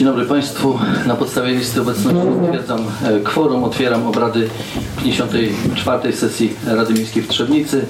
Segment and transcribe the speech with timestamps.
[0.00, 0.78] Dzień dobry Państwu.
[1.06, 3.64] Na podstawie listy obecności stwierdzam e, kworum.
[3.64, 4.48] Otwieram obrady
[5.02, 6.12] 54.
[6.12, 7.86] sesji Rady Miejskiej w Trzebnicy.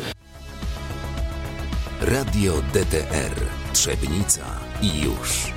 [2.00, 3.34] Radio DTR
[3.72, 4.40] Trzebnica
[4.82, 5.52] i już.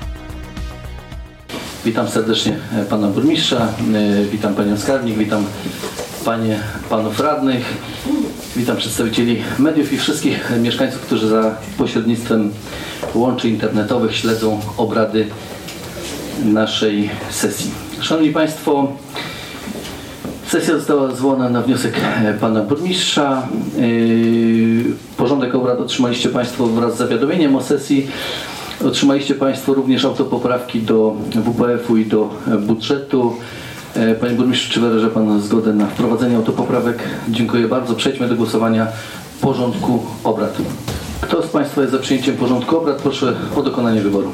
[1.84, 5.44] Witam serdecznie e, Pana Burmistrza, e, witam Panią Skarbnik, witam
[6.24, 6.60] Panie,
[6.90, 7.64] Panów Radnych,
[8.56, 12.50] witam przedstawicieli mediów i wszystkich mieszkańców, którzy za pośrednictwem
[13.14, 15.26] łączy internetowych śledzą obrady
[16.44, 17.70] naszej sesji.
[18.00, 18.88] Szanowni Państwo,
[20.54, 23.48] Sesja została zwołana na wniosek e, pana burmistrza.
[23.76, 24.84] Yy,
[25.16, 28.06] Porządek obrad otrzymaliście Państwo wraz z zawiadomieniem o sesji.
[28.84, 33.36] Otrzymaliście Państwo również autopoprawki do WPF-u i do e, budżetu.
[33.94, 36.98] E, Panie burmistrzu, czy wyraża Pan zgodę na wprowadzenie autopoprawek?
[37.28, 37.94] Dziękuję bardzo.
[37.94, 38.86] Przejdźmy do głosowania
[39.40, 40.56] porządku obrad.
[41.20, 42.96] Kto z Państwa jest za przyjęciem porządku obrad?
[42.96, 44.32] Proszę o dokonanie wyboru.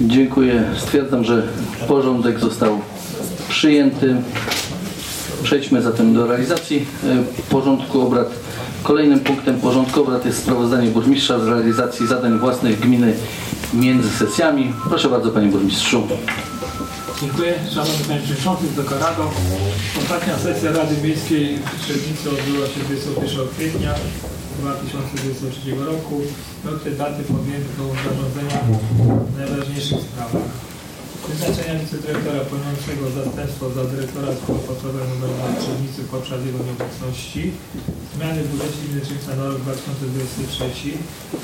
[0.00, 0.64] Dziękuję.
[0.76, 1.42] Stwierdzam, że
[1.88, 2.80] porządek został
[3.48, 4.16] przyjęty.
[5.42, 8.30] Przejdźmy zatem do realizacji e, porządku obrad.
[8.82, 13.14] Kolejnym punktem porządku obrad jest sprawozdanie burmistrza z realizacji zadań własnych gminy
[13.74, 14.72] między sesjami.
[14.88, 16.02] Proszę bardzo Panie Burmistrzu.
[17.20, 17.54] Dziękuję.
[17.74, 19.30] Szanowny Panie Przewodniczący, Wysoka Rado.
[19.98, 23.94] Ostatnia sesja Rady Miejskiej w Trzebnicy odbyła się 21 kwietnia
[24.58, 26.16] 2023 roku.
[26.70, 28.58] Od tej daty podjęto zarządzenia
[29.30, 30.48] w najważniejszych sprawach.
[31.28, 37.42] Wyznaczenia wicedyrektora pełniącego zastępstwo za dyrektora szkoły podstawowej nr 2 w Trzebnicy podczas jego nieobecności.
[38.14, 40.88] Zmiany w budżecie Trzebnica na rok 2023.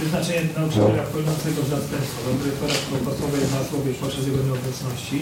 [0.00, 5.18] Wyznaczenie nauczyciela pełniącego zastępstwo za dyrektora szkoły podstawowej w Masłowie podczas jego nieobecności.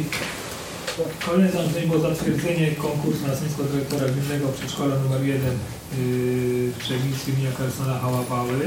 [1.27, 7.25] Kolejne zarządzenie było zatwierdzenie konkursu na stanowisko dyrektora gminnego przedszkola nr 1 yy, w Trzebnicy
[7.31, 8.59] imienia Karsona Hałapały.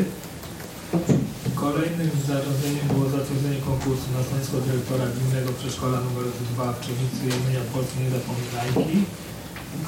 [1.64, 7.64] Kolejnym zarządzeniem było zatwierdzenie konkursu na stanowisko dyrektora gminnego przedszkola nr 2 w Trzebnicy imienia
[7.74, 8.96] Polskiej Niezapominajki.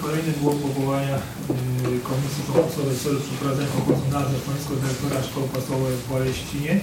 [0.04, 5.96] Kolejne było powołania yy, komisji konkursowej w celu przeprowadzenia konkursu na stanowisko dyrektora szkoły podstawowej
[5.98, 6.74] w Boleścinie.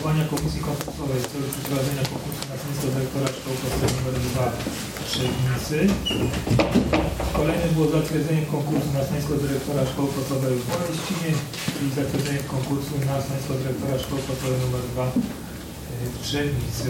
[0.00, 4.46] Powołania komisji konkursowej w celu przeprowadzenia konkursu na stanowisko dyrektora szkoły podstawowej nr 2
[4.96, 5.76] w Trzebnicy.
[7.38, 11.30] Kolejne było zatwierdzenie konkursu na stanowisko dyrektora szkoły podstawowej w Boleścinie
[11.82, 15.06] i zatwierdzenie konkursu na stanowisko dyrektora szkoły podstawowej nr 2
[16.12, 16.88] w Trzebnicy.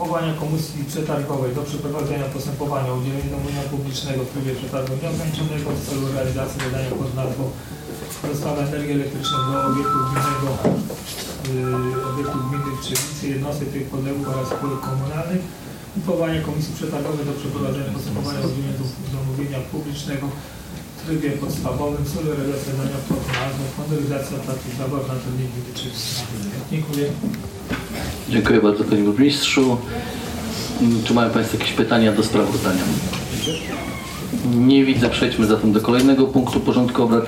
[0.00, 5.84] Powołania komisji przetargowej do przeprowadzenia postępowania o udzielenie zamówienia publicznego w trybie przetargu nieograniczonego w
[5.86, 7.44] celu realizacji zadania pod nazwą
[8.28, 10.50] dostawa energii elektrycznej do obiektu gminnego
[11.54, 15.42] yy, obiektu gminy w Trzebnicy, jednostek tych podległych oraz spółek komunalnych
[16.06, 18.74] powołania komisji przetargowej do przeprowadzenia postępowania o udzielenie
[19.12, 20.26] zamówienia publicznego
[20.96, 25.70] w trybie podstawowym w celu realizacji zadania pod nazwą modernizacja placu zabaw na terenie gminy.
[26.70, 27.06] Dziękuję.
[28.28, 29.76] Dziękuję bardzo Panie Burmistrzu.
[30.80, 32.82] Mm, Czy mają Państwo jakieś pytania do sprawozdania?
[34.56, 35.10] Nie widzę.
[35.10, 37.24] Przejdźmy zatem do kolejnego punktu porządku obrad.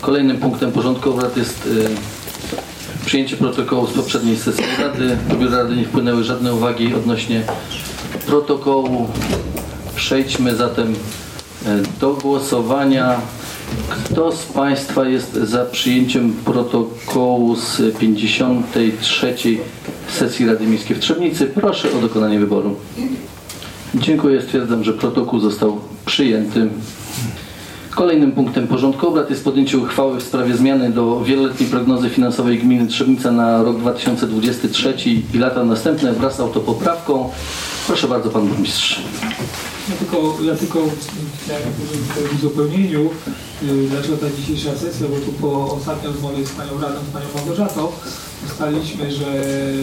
[0.00, 1.88] Kolejnym punktem porządku obrad jest y,
[3.06, 5.18] przyjęcie protokołu z poprzedniej sesji Rady.
[5.28, 7.42] Do Biura Rady nie wpłynęły żadne uwagi odnośnie
[8.26, 9.08] protokołu.
[9.96, 10.96] Przejdźmy zatem y,
[12.00, 13.20] do głosowania.
[13.88, 19.34] Kto z Państwa jest za przyjęciem protokołu z 53.
[20.08, 21.46] sesji Rady Miejskiej w Trzebnicy?
[21.46, 22.76] Proszę o dokonanie wyboru.
[23.94, 24.42] Dziękuję.
[24.42, 26.68] Stwierdzam, że protokół został przyjęty.
[27.94, 32.86] Kolejnym punktem porządku obrad jest podjęcie uchwały w sprawie zmiany do wieloletniej prognozy finansowej gminy
[32.86, 34.94] Trzebnica na rok 2023
[35.34, 37.30] i lata następne wraz z autopoprawką.
[37.86, 39.02] Proszę bardzo, Pan Burmistrz.
[39.90, 40.78] Ja tylko, ja tylko
[41.44, 43.10] chciałem powiedzieć w uzupełnieniu,
[43.62, 47.26] y, dlaczego ta dzisiejsza sesja, bo tu po ostatniej rozmowie z Panią Radą, z Panią
[47.34, 47.88] Małgorzatą,
[48.46, 49.26] ustaliliśmy, że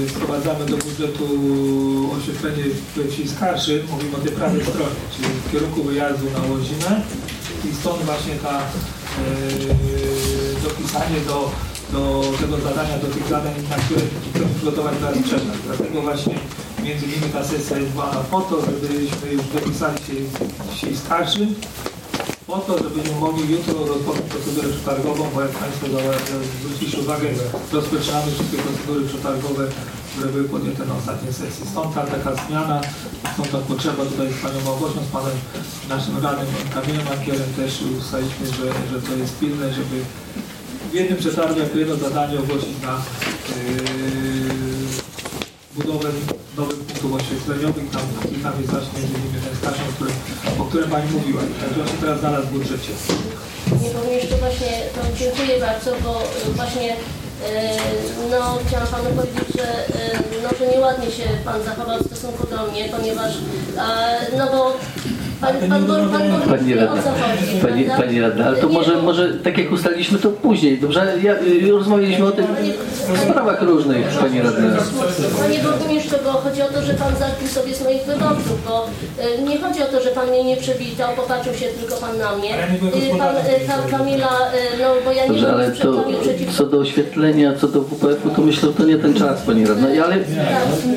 [0.07, 1.25] wprowadzamy do budżetu
[2.17, 2.63] oświetlenie
[3.09, 7.01] wsi Skarży, mówimy o tej prawej stronie, czyli w kierunku wyjazdu na Łozimę
[7.65, 8.63] i stąd właśnie ta y,
[10.63, 11.51] dopisanie do,
[11.91, 14.01] do tego zadania, do tych zadań, na które
[14.33, 15.61] chcemy przygotować teraz przetarg.
[15.65, 16.35] Dlatego właśnie
[16.83, 20.13] między innymi ta sesja jest była po to, żebyśmy już dopisali się
[20.71, 21.47] dzisiaj starszy,
[22.47, 25.87] po to, żebyśmy mogli jutro rozpocząć procedurę przetargową, bo jak Państwo
[26.61, 27.27] zwróciliście uwagę,
[27.71, 29.67] rozpoczynamy wszystkie procedury przetargowe,
[30.11, 31.65] które były podjęte na ostatniej sesji.
[31.71, 32.81] Stąd ta taka zmiana,
[33.33, 35.37] stąd ta potrzeba tutaj z Panią Małgosią, z Panem
[35.89, 39.97] naszym radnym Kamilem Mankierem też ustaliliśmy, że, że to jest pilne, żeby
[40.91, 44.59] w jednym przetargu jako jedno zadanie ogłosić na yy,
[45.75, 46.09] budowę
[46.57, 47.89] nowych punktów oświetleniowych.
[47.91, 48.01] Tam,
[48.43, 50.13] tam jest właśnie między innymi ten stadion, o którym,
[50.59, 51.41] o którym Pani mówiła.
[51.61, 52.91] Także on teraz znalazł w budżecie.
[53.83, 56.95] Nie powiem jeszcze właśnie, to dziękuję bardzo, bo y, właśnie
[58.31, 62.67] No, chciałam panu powiedzieć, że, e, no, że nieładnie się pan zachował w stosunku do
[62.67, 63.33] mnie, ponieważ,
[63.77, 64.73] e, no bo
[65.41, 68.69] pan, pan, pan, pan, pan, Pani radna, o co chodzi, pani, pani radna, ale to
[68.69, 71.13] może, bo- może tak jak ustaliliśmy to później, dobrze?
[71.23, 71.33] Ja,
[71.67, 72.45] y, rozmawialiśmy o tym
[73.13, 74.67] w sprawach różnych, pani radna.
[75.39, 78.85] Panie burmistrzu, bo chodzi o to, że pan zakpił sobie swoich wyborców, bo
[79.23, 82.35] e, nie chodzi o to, że pan mnie nie przywitał, popatrzył się tylko pan na
[82.35, 82.49] mnie.
[82.55, 83.35] E, Pan,
[83.67, 84.29] Ka- Kamila,
[84.79, 86.55] no bo ja nie Dobrze, ale to przeciw...
[86.57, 89.87] co do oświetlenia, co do WPF-u, to myślę, że to nie ten czas, pani radna.
[90.05, 90.15] Ale,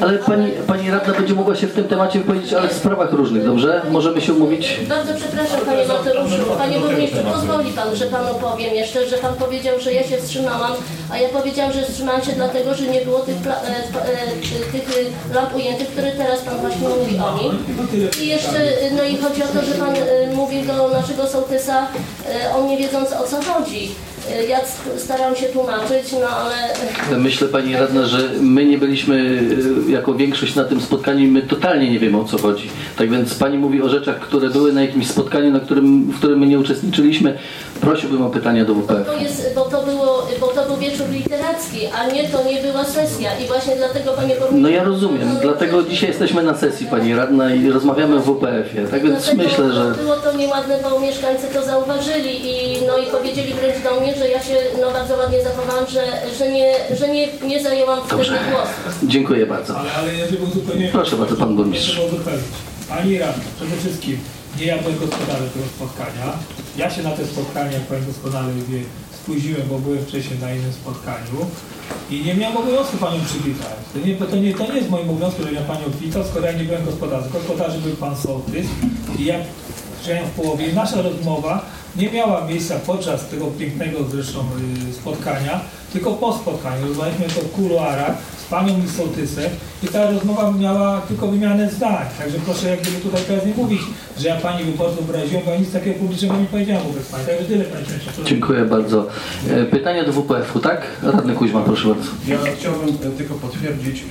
[0.01, 3.45] ale pani, pani radna będzie mogła się w tym temacie wypowiedzieć, ale w sprawach różnych,
[3.45, 3.83] dobrze?
[3.91, 4.81] Możemy się umówić?
[4.89, 9.81] Bardzo przepraszam panie Mateuszu, panie burmistrzu, pozwoli pan, że panu powiem jeszcze, że pan powiedział,
[9.81, 10.73] że ja się wstrzymałam,
[11.11, 15.55] a ja powiedziałam, że wstrzymałam się dlatego, że nie było tych, e, e, tych lamp
[15.55, 17.53] ujętych, które teraz pan właśnie mówi o nich.
[18.23, 18.59] I jeszcze,
[18.97, 21.87] no i chodzi o to, że pan e, mówi do naszego sołtysa,
[22.57, 23.91] on nie wiedząc o co chodzi.
[24.37, 26.55] E, Ja s- starałam się tłumaczyć, no ale...
[27.19, 29.17] Myślę, pani radna, że my nie byliśmy
[29.89, 32.71] y, jako większość na tym spotkaniu i my totalnie nie wiemy o co chodzi.
[32.99, 36.39] Tak więc pani mówi o rzeczach, które były na jakimś spotkaniu, na którym, w którym
[36.39, 37.39] my nie uczestniczyliśmy.
[37.81, 39.07] Prosiłbym o pytania do WPF.
[39.07, 42.85] To jest, bo to było, bo to był wieczór literacki, a nie, to nie była
[42.85, 44.57] sesja i właśnie dlatego panie burmistrzu...
[44.63, 48.87] No ja rozumiem, dlatego dzisiaj jesteśmy na sesji pani radna i rozmawiamy w WPF-ie.
[48.89, 53.07] Tak więc Dlatego myślę, że Było to nieładne, bo mieszkańcy to zauważyli i, no, i
[53.07, 56.05] powiedzieli wręcz do mnie, że ja się no, bardzo ładnie zachowałam, że,
[56.39, 58.39] że, nie, że nie, nie zajęłam wtedy Dobrze.
[58.51, 59.07] głosu.
[59.07, 59.79] dziękuję bardzo.
[59.79, 60.91] Ale, ale ja uzupełnić...
[60.93, 62.01] Proszę bardzo, pan burmistrz.
[62.89, 64.19] Pani radna, przede wszystkim
[64.59, 66.33] nie ja byłem gospodarzem tego spotkania.
[66.77, 68.81] Ja się na te spotkanie, jak Pan doskonale wie,
[69.23, 71.47] spóźniłem, bo byłem wcześniej na innym spotkaniu
[72.11, 73.77] i nie miałem obowiązku Panią przywitać.
[73.93, 76.53] To nie, to nie, to nie jest moim obowiązkiem, że ja Panią witał, skoro ja
[76.53, 77.33] nie byłem gospodarzem.
[77.33, 78.67] Gospodarzem był Pan Sołtys
[79.19, 79.35] i ja
[80.01, 81.65] przyjechałem w połowie nasza rozmowa
[81.97, 84.41] nie miała miejsca podczas tego pięknego zresztą
[84.91, 85.61] y, spotkania,
[85.93, 86.89] tylko po spotkaniu.
[86.89, 88.15] Rozmawialiśmy to w kuluarach
[88.53, 89.51] Panią i Sołtysem
[89.83, 92.07] i ta rozmowa miała tylko wymianę zdań.
[92.19, 93.81] Także proszę jak gdyby tutaj teraz nie mówić,
[94.19, 97.27] że ja Pani wyborców obraziłem, bo ja nic takiego publicznego nie powiedziałem wobec Pani.
[97.27, 98.31] Także tyle Pani Przewodniczący.
[98.31, 99.07] Dziękuję bardzo.
[99.51, 100.81] E, Pytania do WPF-u, tak?
[101.03, 102.11] Radny Kuźma, proszę bardzo.
[102.29, 104.05] Ja chciałbym e, tylko potwierdzić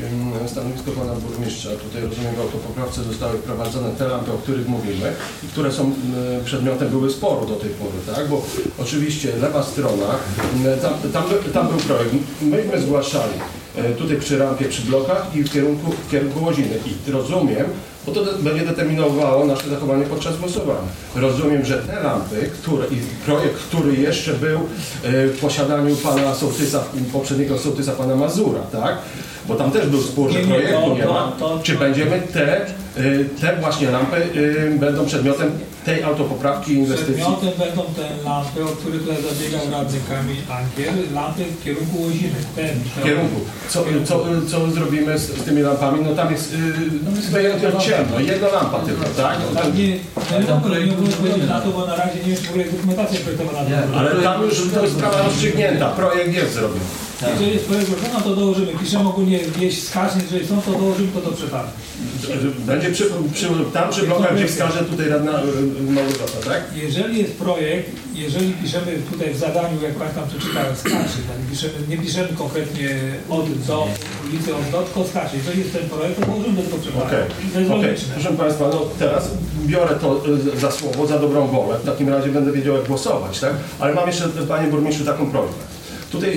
[0.48, 1.70] stanowisko pana burmistrza.
[1.70, 5.14] Tutaj rozumiem, w autopoprawce zostały wprowadzone te lampy, o których mówimy
[5.44, 5.92] i które są
[6.46, 8.28] przedmiotem były sporu do tej pory, tak?
[8.28, 8.46] Bo
[8.78, 10.10] oczywiście lewa strona,
[10.82, 11.24] tam, tam,
[11.54, 13.34] tam był projekt, myśmy zgłaszali
[13.98, 16.76] tutaj przy rampie, przy blokach i w kierunku, w kierunku Łoziny.
[17.08, 17.66] I rozumiem,
[18.06, 20.80] bo to będzie determinowało nasze zachowanie podczas głosowania.
[21.16, 26.84] Rozumiem, że te lampy, które, i projekt, który jeszcze był e, w posiadaniu pana sołtysa,
[27.14, 28.98] poprzedniego sołtysa, pana Mazura, tak?
[29.48, 31.32] Bo tam też był spór, że projektu to- nie ma.
[31.64, 32.70] Czy będziemy te, e,
[33.42, 35.52] te właśnie lampy e, będą przedmiotem
[35.86, 37.14] tej autopoprawki inwestycji?
[37.14, 42.40] Przedmiotem będą te lampy, o które tutaj zabiegał radny Kamil Ankier, lampy w kierunku Łoziny.
[42.56, 42.70] Ten,
[43.02, 43.40] W kierunku.
[43.70, 46.00] Co, co, co zrobimy z, z tymi lampami?
[46.06, 49.38] No tam jest yy, jest ciemno, jedna lampa tylko, tak?
[49.54, 49.96] No, Tak, nie, nie
[50.56, 53.60] mogę, nie na to, bo na razie nie jest w ogóle dokumentacja projektowana.
[53.98, 56.82] ale tam już to jest sprawa rozstrzygnięta, projekt jest zrobiony.
[57.30, 58.68] Jeżeli jest projekt złożony, to dołożymy.
[58.80, 61.72] Piszemy ogólnie gdzieś wskaźnik, jeżeli są, to dołożymy to do przetargu.
[62.82, 65.32] Będzie przy, przy, tam przy blokach, gdzie wskaże tutaj radna
[65.90, 66.62] Małgorzata, tak?
[66.76, 71.74] Jeżeli jest projekt, jeżeli piszemy tutaj w zadaniu, jak Państwo tam przeczytałem, skaczy, tak, piszemy,
[71.88, 72.90] nie piszemy konkretnie
[73.30, 73.88] od do
[74.30, 75.38] ulicy, od do, tylko skaczy.
[75.38, 76.26] Jeżeli jest ten projekt, to.
[77.06, 77.84] Okej, To jest okej.
[77.88, 78.14] logiczne.
[78.14, 79.30] Proszę Państwa, no teraz
[79.66, 80.22] biorę to
[80.56, 81.80] y, za słowo, za dobrą wolę.
[81.80, 83.54] W takim razie będę wiedział, jak głosować, tak?
[83.80, 85.71] Ale mam jeszcze, Panie Burmistrzu, taką prośbę.
[86.12, 86.30] Tutaj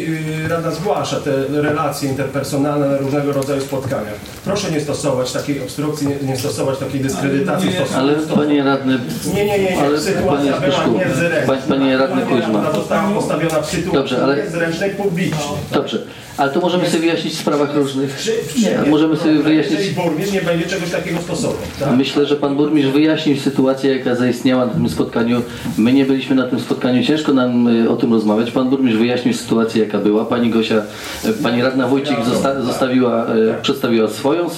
[0.45, 1.31] y, Rada zgłasza te
[1.62, 4.14] relacje interpersonalne na różnego rodzaju spotkaniach.
[4.45, 8.14] Proszę nie stosować takiej obstrukcji, nie, stosować takiej dyskredytacji Ale nie.
[8.14, 8.99] Ale panie radny,
[9.35, 9.78] Nie, nie, nie.
[9.81, 11.47] Ale Sytuacja panie była niezręczna.
[11.54, 12.73] panie- panie radny Kuźma.
[12.75, 15.38] została postawiona w sytuacji Dobrze, ale- niezręcznej publicznie.
[15.73, 15.99] dobrze.
[16.37, 18.11] Ale to możemy sobie wyjaśnić w sprawach różnych.
[18.11, 19.90] Przy, Nie, możemy sobie wyjaśnić.
[19.90, 21.97] Burmistrz nie będzie czegoś takiego stosował, tak?
[21.97, 25.43] Myślę, że pan burmistrz wyjaśnił sytuację, jaka zaistniała na tym spotkaniu.
[25.78, 28.50] My nie byliśmy na tym spotkaniu, ciężko nam y, o tym rozmawiać.
[28.50, 30.25] Pan burmistrz wyjaśnił sytuację, jaka była.
[30.25, 30.83] Pani Gosia,
[31.25, 34.50] y, pani radna Wójcik zosta zostawiła, y, przedstawiła swoją y,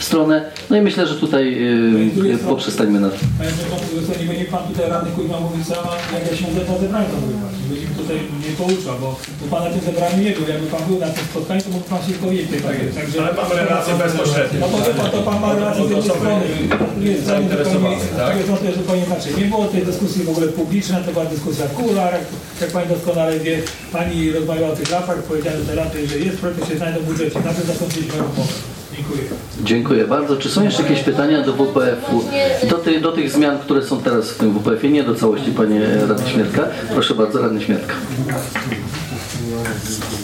[0.00, 0.44] stronę.
[0.70, 3.18] No i myślę, że tutaj y, y, poprzestańmy na tym.
[3.38, 7.06] Panie Przewodniczący, nie będzie Pan tutaj radny Kuźma mówić sama, jak ja się na zebraniu
[7.26, 7.54] bywać.
[7.68, 8.16] Będzie mi tutaj
[8.46, 9.08] nie pouczał, bo,
[9.40, 10.44] bo Pan na tym zebraniu nie był.
[10.52, 12.96] Jakby Pan był na tym spotkaniu, to mógł Pan się dowiedzieć tej tak jest.
[12.98, 14.56] Także, Ale mamy relacje bezpośrednie.
[14.60, 16.46] No wie Pan, to Pan ma relację z jednej strony.
[16.70, 16.80] Tak?
[16.82, 19.30] z drugiej strony to jest zupełnie inaczej.
[19.40, 22.24] Nie było tej dyskusji w ogóle publicznej, to była dyskusja w kularach.
[22.60, 23.54] Jak Pani doskonale wie,
[23.92, 24.01] Pani
[24.34, 27.40] rozmawiała o tych lampach, powiedziała, że te lampy, że jest projekt, się znajdą w budżecie.
[27.40, 28.52] Na tym zakończyliśmy rozmowę.
[28.96, 29.22] Dziękuję.
[29.64, 30.36] Dziękuję bardzo.
[30.36, 32.24] Czy są jeszcze jakieś pytania do WPF-u?
[32.70, 35.80] Do, ty, do tych zmian, które są teraz w tym WPF-ie, nie do całości, panie
[36.08, 36.62] radny Śmiertka.
[36.92, 37.94] Proszę bardzo, radny Śmiertka.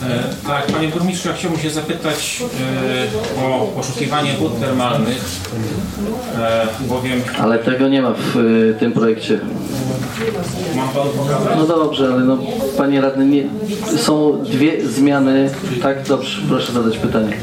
[0.02, 2.42] E, Tak, panie burmistrzu, ja chciałbym się zapytać
[3.38, 5.24] e, o poszukiwanie wód termalnych,
[6.38, 9.40] e, bowiem Ale tego nie ma w y, tym projekcie.
[11.56, 12.38] No dobrze, ale no
[12.76, 13.44] panie radny, nie,
[13.98, 15.50] są dwie zmiany.
[15.82, 17.36] Tak, dobrze, proszę zadać pytanie.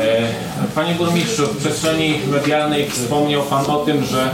[0.00, 0.28] E,
[0.74, 4.30] Panie burmistrzu, w przestrzeni medialnej wspomniał pan o tym, że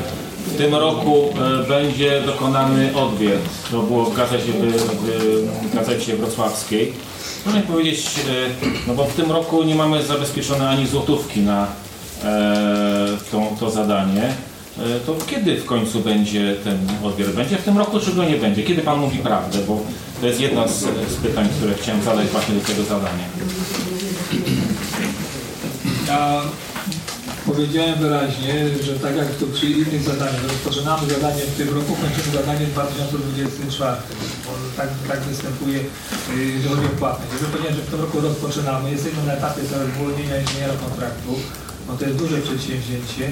[0.47, 1.29] w tym roku
[1.63, 3.43] e, będzie dokonany odwiert.
[3.71, 6.93] To było w gazecie, w, gazecie wrocławskiej.
[7.55, 11.67] Mi powiedzieć, e, no bo w tym roku nie mamy zabezpieczone ani złotówki na
[13.33, 14.35] tą, to zadanie.
[14.79, 17.31] E, To kiedy w końcu będzie ten odwiert?
[17.33, 18.62] Będzie w tym roku, czy go nie będzie?
[18.62, 19.59] Kiedy pan mówi prawdę?
[19.69, 19.81] Bo
[20.21, 20.81] to jest jedno z,
[21.12, 23.25] z pytań, które chciałem zadać właśnie do tego zadania.
[26.09, 26.43] Ja
[27.47, 32.37] powiedziałem wyraźnie, że tak jak to przy innych zadaniach, rozpoczynamy zadanie w tym roku, kończymy
[32.37, 33.97] zadanie w 2024.
[34.45, 37.33] Bo tak, tak występuje, yy, jeżeli chodzi o płatność.
[37.33, 39.61] Jeżeli powiedziałem, że w tym roku rozpoczynamy, jesteśmy na etapie
[39.97, 41.33] zwolnienia inżyniera kontraktu,
[41.87, 43.25] bo to jest duże przedsięwzięcie.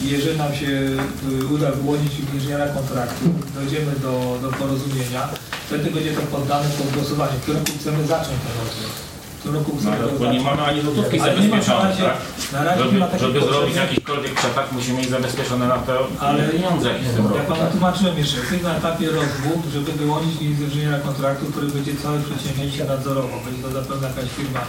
[0.00, 3.24] Jeżeli nam się y, uda wyłonić inżyniera kontraktu,
[3.54, 5.28] dojdziemy do, do porozumienia,
[5.66, 9.15] wtedy będzie to poddane pod głosowanie, w którym chcemy zacząć ten rozwój.
[9.52, 12.16] Roku No, ale bo nie mamy ani złotówki Ale nie ma na zabezpieczone, razie- tak?
[12.52, 13.58] na razie Żeby, ma takiej żeby potrzeby.
[13.58, 17.48] zrobić jakikolwiek przetarg, musimy mieć zabezpieczone na to Ale- pieniądze jakieś w tym Ja roku.
[17.48, 17.70] panu tak?
[17.72, 23.40] tłumaczyłem jeszcze, jesteśmy na etapie rozwód, żeby wyłonić inżyniera kontraktu, który będzie całe przedsięwzięcie nadzorował.
[23.46, 24.60] Będzie to zapewne jakaś firma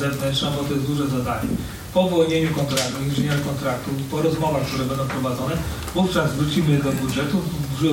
[0.00, 1.48] zewnętrzna, bo to jest duże zadanie.
[1.94, 5.54] Po wyłonieniu kontraktu, inżyniera kontraktu, po rozmowach, które będą prowadzone,
[5.94, 7.36] wówczas wrócimy do budżetu,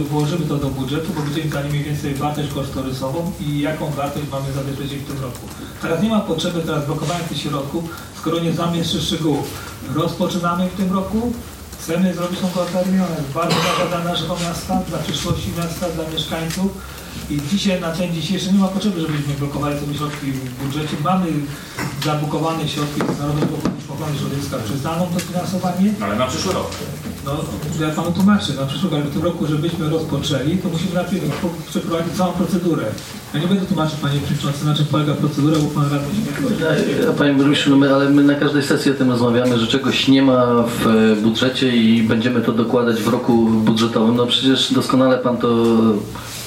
[0.10, 4.54] włożymy to do budżetu, bo będziemy mieli mniej więcej wartość kosztorysową i jaką wartość mamy
[4.54, 5.40] zabezpieczyć w tym roku.
[5.82, 7.84] Teraz nie ma potrzeby teraz blokowania tych środków,
[8.18, 9.48] skoro nie znamy jeszcze szczegółów.
[9.96, 11.34] Rozpoczynamy w tym roku,
[11.82, 13.08] Chcemy zrobić tą terminal.
[13.34, 16.72] Bardzo ważna dla naszego miasta, dla przyszłości miasta, dla mieszkańców.
[17.30, 20.98] I dzisiaj, na ten dzisiejszy, nie ma potrzeby, żebyśmy blokowali sobie środki w budżecie.
[21.04, 21.28] Mamy
[22.06, 25.94] zabukowane środki z Narodowego Funduszu Ochrony Środowiska przyznaną to finansowanie.
[26.02, 26.72] Ale na przyszły rok.
[27.26, 27.32] No,
[27.80, 28.62] ja panu tłumaczę, na
[28.96, 32.84] ale w tym roku, żebyśmy rozpoczęli, to musimy najpierw przeprowadzić całą procedurę.
[33.34, 37.14] Ja nie będę tłumaczył, panie przewodniczący, na czym polega procedura, bo pan radny się nie
[37.14, 40.22] Panie burmistrzu, no my, ale my na każdej sesji o tym rozmawiamy, że czegoś nie
[40.22, 44.16] ma w e, budżecie i będziemy to dokładać w roku budżetowym.
[44.16, 45.66] No przecież doskonale pan to,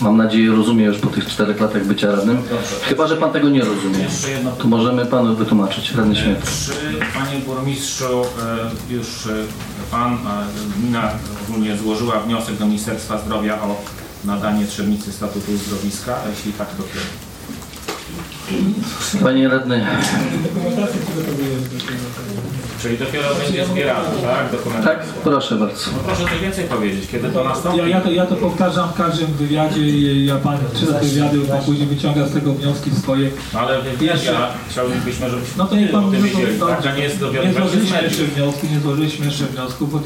[0.00, 2.42] mam nadzieję, rozumie już po tych czterech latach bycia radnym.
[2.82, 3.98] Chyba, że pan tego nie rozumie.
[3.98, 6.38] Jeszcze jedno To możemy panu wytłumaczyć, radny Śmiech.
[6.66, 6.72] Czy
[7.14, 8.22] panie burmistrzu
[8.90, 9.30] e, już e,
[9.90, 10.18] pan, e,
[10.78, 11.10] gmina
[11.48, 13.76] ogólnie złożyła wniosek do Ministerstwa Zdrowia o
[14.24, 16.16] nadanie Trzebnicy statutu uzdrowiska?
[16.26, 17.23] A jeśli tak, to kiedy?
[19.23, 19.87] Panie radny.
[22.83, 24.85] Czyli dopiero będzie zbierana, tak?
[24.85, 25.04] Tak?
[25.04, 25.90] Proszę bardzo.
[25.92, 27.78] No proszę coś więcej powiedzieć, kiedy to nastąpi?
[27.78, 31.38] Ja, ja, to, ja to powtarzam w każdym wywiadzie i ja pan czyta te wywiady,
[31.40, 33.30] pan później wyciąga z tego wnioski swoje.
[33.54, 34.33] No ale wywiadia,
[34.71, 36.87] chciałbyśmy, żebyśmy No to nie pan o tym no to- wiedzieli, to- tak?
[36.87, 40.00] A nie jest Nie złożyliśmy jeszcze wniosku, nie złożyliśmy jeszcze wniosku, bo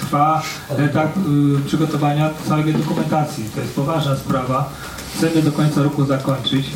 [0.00, 0.42] trwa
[0.78, 1.20] etap y,
[1.66, 3.44] przygotowania całej dokumentacji.
[3.54, 4.70] To jest poważna sprawa.
[5.16, 6.66] Chcemy do końca roku zakończyć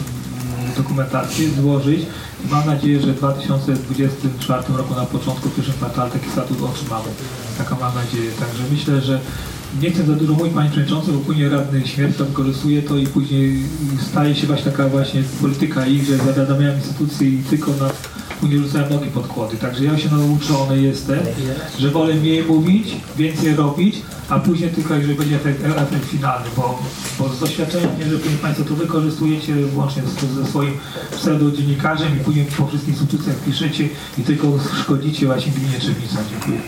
[0.83, 2.01] dokumentację, złożyć
[2.45, 7.09] i mam nadzieję, że w 2024 roku na początku, w pierwszym kwartale taki statut otrzymamy.
[7.59, 8.31] Taką mam nadzieję.
[8.41, 9.21] Także myślę, że
[9.83, 13.07] nie chcę za dużo mówić Panie Przewodniczący, bo później radny śmierć to wykorzystuje to i
[13.07, 13.63] później
[14.11, 17.93] staje się właśnie taka właśnie polityka ich, że zawiadamiają instytucje i tylko nas
[18.41, 19.57] później rzucają nogi pod kłody.
[19.57, 21.19] Także ja się nauczony jestem,
[21.79, 23.97] że wolę mniej mówić, więcej robić,
[24.29, 26.83] a później tylko jeżeli będzie efekt, efekt finalny, bo,
[27.19, 30.73] bo z doświadczenia wiem, że później Państwo to wykorzystujecie łącznie z, ze swoim
[31.17, 34.47] pseudodziennikarzem i później po wszystkich instytucjach piszecie i tylko
[34.81, 36.17] szkodzicie właśnie gminie Trzebnica.
[36.31, 36.59] Dziękuję.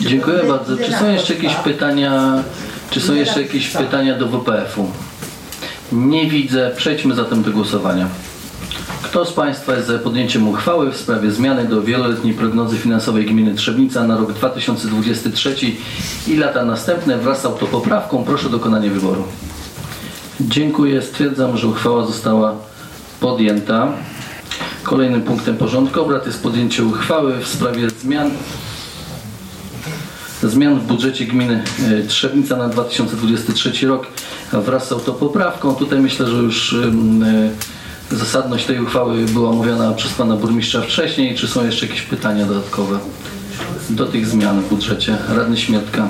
[0.00, 0.76] Dziękuję bardzo.
[0.76, 2.42] Czy są jeszcze jakieś pytania,
[2.90, 4.90] czy są jeszcze jakieś pytania do WPF-u?
[5.92, 6.72] Nie widzę.
[6.76, 8.08] Przejdźmy zatem do głosowania.
[9.10, 13.54] Kto z Państwa jest za podjęciem uchwały w sprawie zmiany do wieloletniej prognozy finansowej gminy
[13.54, 15.54] Trzebnica na rok 2023
[16.26, 18.24] i lata następne wraz z autopoprawką?
[18.24, 19.24] Proszę o dokonanie wyboru.
[20.40, 21.02] Dziękuję.
[21.02, 22.54] Stwierdzam, że uchwała została
[23.20, 23.92] podjęta.
[24.82, 28.30] Kolejnym punktem porządku obrad jest podjęcie uchwały w sprawie zmian
[30.42, 34.06] zmian w budżecie gminy e, Trzebnica na 2023 rok
[34.52, 35.74] wraz z autopoprawką.
[35.74, 36.92] Tutaj myślę, że już e,
[38.10, 41.34] zasadność tej uchwały była omówiona przez pana burmistrza wcześniej.
[41.34, 42.98] Czy są jeszcze jakieś pytania dodatkowe
[43.90, 45.16] do tych zmian w budżecie?
[45.28, 46.08] Radny Śmiertka.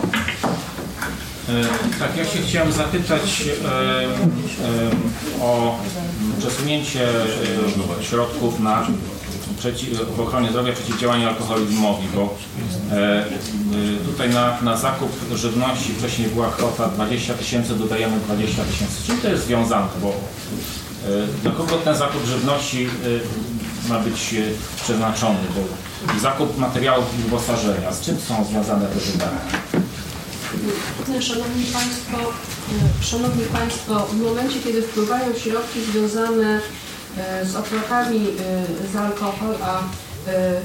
[1.49, 5.79] E, Tak, ja się chciałem zapytać e, e, o
[6.39, 7.09] przesunięcie
[8.01, 8.87] środków na
[10.17, 12.35] w ochronie zdrowia przeciwdziałanie alkoholizmowi, bo
[14.07, 18.95] tutaj na, na zakup żywności wcześniej była kwota 20 tysięcy, dodajemy 20 tysięcy.
[19.07, 19.87] Czym to jest związane?
[20.03, 20.15] Bo
[21.43, 25.39] Dla kogo ten zakup żywności y, ma być y, przeznaczony?
[25.55, 29.57] Bo zakup materiałów i wyposażenia, z czym są związane te wydatki?
[31.21, 32.17] Szanowni Państwo,
[33.01, 36.61] e, Szanowni Państwo, w momencie, kiedy wpływają środki związane
[37.19, 40.61] e, z opłatami e, za alkohol, a e,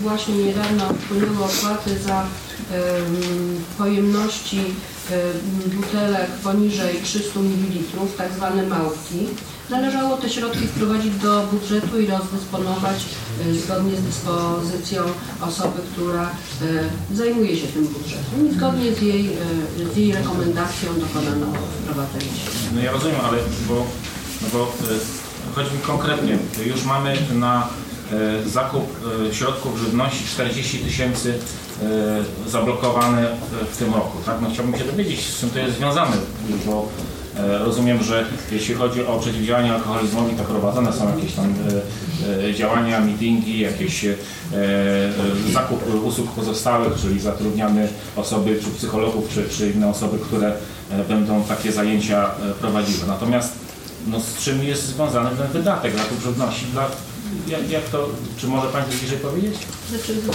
[0.00, 2.26] właśnie niedawno wpłynęły opłaty za em,
[3.78, 9.26] pojemności em, butelek poniżej 300 ml, tak zwane małpki,
[9.70, 13.04] należało te środki wprowadzić do budżetu i rozdysponować
[13.50, 15.02] e, zgodnie z dyspozycją
[15.40, 20.88] osoby, która e, zajmuje się tym budżetem i zgodnie z jej, e, z jej rekomendacją
[20.94, 21.46] dokonano
[21.82, 22.32] wprowadzenia.
[22.74, 23.86] No ja rozumiem, ale bo,
[24.42, 27.68] no bo y, chodzi mi konkretnie, już mamy na
[28.44, 28.84] y, zakup
[29.30, 31.28] y, środków żywności 40 tysięcy
[32.46, 33.36] y, zablokowane
[33.72, 34.40] w, tym roku, tak?
[34.40, 36.16] No chciałbym się dowiedzieć, z czym to jest związane,
[36.66, 36.88] bo
[37.38, 41.54] rozumiem, że jeśli chodzi o przeciwdziałanie alkoholizmowi, to prowadzone są jakieś tam
[42.44, 44.14] e, e, działania, meetingi, jakieś e, e,
[45.52, 50.52] zakup usług pozostałych, czyli zatrudniamy osoby, czy psychologów, czy, czy inne osoby, które
[50.90, 53.06] e, będą takie zajęcia e, prowadziły.
[53.06, 53.52] Natomiast
[54.06, 56.66] no, z czym jest związany ten wydatek zakup żywności?
[56.72, 56.88] Dla,
[57.48, 58.08] jak, jak to,
[58.38, 59.58] czy może Pani coś bliżej powiedzieć?
[59.90, 60.32] Znaczy, To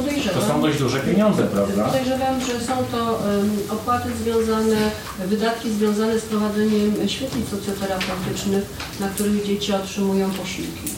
[0.00, 1.84] podejrzewam, są dość duże pieniądze, prawda?
[1.84, 4.90] Podejrzewam, że są to em, opłaty związane,
[5.26, 8.64] wydatki związane z prowadzeniem świetlic socjoterapeutycznych,
[9.00, 10.90] na których dzieci otrzymują posiłki.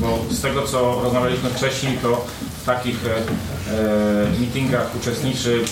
[0.00, 2.26] Bo z tego, co rozmawialiśmy wcześniej, to
[2.62, 5.64] w takich e, e, meetingach uczestniczy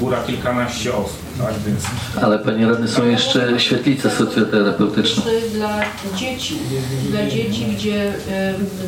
[0.00, 1.54] góra kilkanaście osób, tak?
[1.66, 1.84] Więc
[2.22, 5.22] Ale Panie Radny, są jeszcze świetlice socjoterapeutyczne.
[5.54, 5.80] Dla
[6.16, 6.58] dzieci,
[7.10, 8.12] dla dzieci, gdzie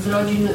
[0.05, 0.51] z rodzin, e,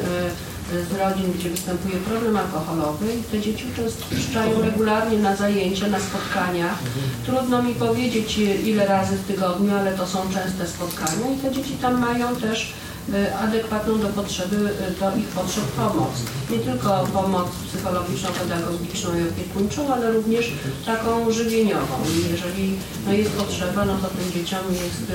[0.89, 6.69] z rodzin, gdzie występuje problem alkoholowy i te dzieci uczęszczają regularnie na zajęcia, na spotkania.
[7.25, 11.73] Trudno mi powiedzieć ile razy w tygodniu, ale to są częste spotkania i te dzieci
[11.81, 12.73] tam mają też
[13.39, 16.13] adekwatną do potrzeby, e, do ich potrzeb pomoc.
[16.51, 20.51] Nie tylko pomoc psychologiczną, pedagogiczną i opiekuńczą, ale również
[20.85, 21.95] taką żywieniową.
[22.31, 25.11] Jeżeli no, jest potrzeba, no to tym dzieciom jest,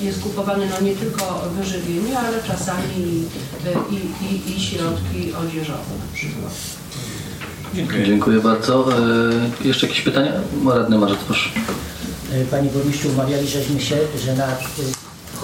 [0.00, 3.24] e, jest kupowane no, nie tylko wyżywienie, ale czasami i,
[3.94, 6.52] i, i, i środki odzieżowe na przykład.
[7.74, 8.06] dziękuję.
[8.06, 8.98] Dziękuję bardzo.
[9.62, 10.32] E, jeszcze jakieś pytania?
[10.74, 11.50] Radny Marzec, proszę.
[12.32, 14.93] E, Panie Burmistrzu, umawialiśmy się, że na y,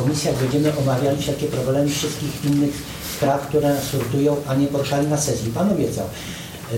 [0.00, 2.82] komisjach będziemy omawiali wszelkie problemy wszystkich innych
[3.16, 5.52] spraw, które nas nurtują, a nie poruszali na sesji.
[5.52, 6.06] Pan obiecał.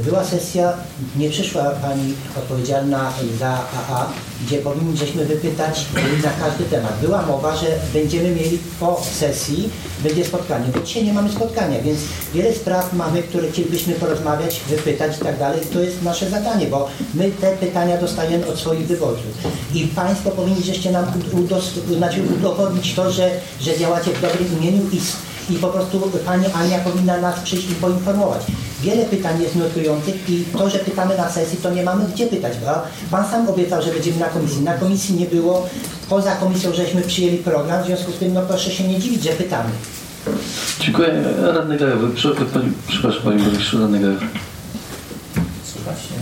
[0.00, 0.72] Była sesja,
[1.16, 4.08] nie przyszła Pani odpowiedzialna za AA,
[4.46, 5.86] gdzie powinniśmy wypytać
[6.24, 7.00] na każdy temat.
[7.00, 9.70] Była mowa, że będziemy mieli po sesji,
[10.02, 11.98] będzie spotkanie, bo dzisiaj nie mamy spotkania, więc
[12.34, 15.60] wiele spraw mamy, które chcielibyśmy porozmawiać, wypytać i tak dalej.
[15.72, 19.32] To jest nasze zadanie, bo my te pytania dostajemy od swoich wyborców.
[19.74, 21.04] I Państwo powinni żeście nam
[21.96, 25.00] znaczy udowodnić to, że, że działacie w dobrym imieniu i,
[25.52, 28.42] i po prostu Pani Ania powinna nas przyjść i poinformować.
[28.82, 32.52] Wiele pytań jest nurtujących i to, że pytamy na sesji, to nie mamy gdzie pytać,
[32.58, 32.66] bo
[33.10, 34.62] Pan sam obiecał, że będziemy na komisji.
[34.62, 35.68] Na komisji nie było,
[36.08, 39.30] poza komisją żeśmy przyjęli program, w związku z tym no proszę się nie dziwić, że
[39.30, 39.70] pytamy.
[40.80, 41.24] Dziękuję.
[41.54, 42.14] Radny Gajowy.
[42.88, 44.26] Przepraszam Panie Burmistrzu, Radny Gajowy.
[45.72, 46.18] Słychać, nie?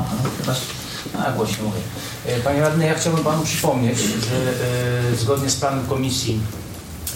[0.00, 0.54] Aha, chyba...
[1.26, 1.80] A, głośno mówię.
[2.26, 4.36] E, Panie Radny, ja chciałbym Panu przypomnieć, że
[5.12, 6.40] e, zgodnie z planem komisji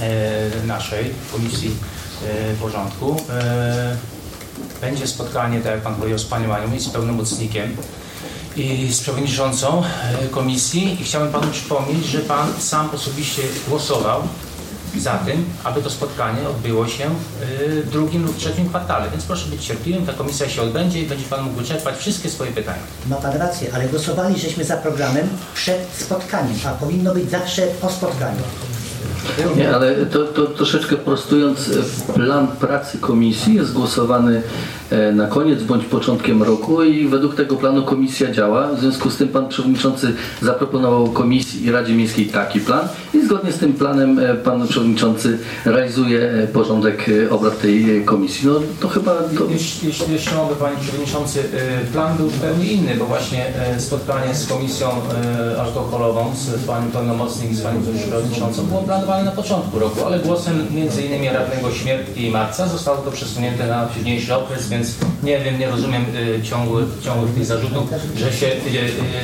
[0.00, 1.70] e, naszej, komisji
[2.60, 3.96] porządku, e,
[4.80, 7.76] będzie spotkanie, tak jak Pan powiedział, z Panią Anią i z pełnomocnikiem
[8.56, 14.22] i z przewodniczącą e, komisji i chciałbym Panu przypomnieć, że Pan sam osobiście głosował
[14.98, 17.10] za tym, aby to spotkanie odbyło się
[17.84, 19.10] w drugim lub trzecim kwartale.
[19.10, 22.52] Więc proszę być cierpliwym, ta komisja się odbędzie i będzie Pan mógł wyczerpać wszystkie swoje
[22.52, 22.78] pytania.
[23.06, 27.90] Ma Pan rację, ale głosowali żeśmy za programem przed spotkaniem, a powinno być zawsze po
[27.90, 28.42] spotkaniu.
[29.56, 31.70] Nie, ale to, to troszeczkę prostując,
[32.14, 34.42] plan pracy komisji jest głosowany
[34.90, 38.68] e, na koniec bądź początkiem roku i według tego planu komisja działa.
[38.74, 43.52] W związku z tym pan przewodniczący zaproponował komisji i Radzie Miejskiej taki plan i zgodnie
[43.52, 48.48] z tym planem e, pan przewodniczący realizuje e, porządek obrad tej komisji.
[48.48, 51.42] No to chyba to, Jeśli, jeśli, jeśli mogę Panie Przewodniczący,
[51.92, 53.46] plan był zupełnie inny, bo właśnie
[53.78, 54.88] spotkanie z Komisją
[55.60, 61.02] Alkoholową, z Panią Pełnomocnik z Panią Przewodniczącą było planowane na początku roku, ale głosem między
[61.02, 65.70] innymi radnego Śmiertki i Marca zostało to przesunięte na późniejszy okres, więc nie wiem, nie
[65.70, 68.50] rozumiem y, ciągłych, ciągłych tych zarzutów, że się y,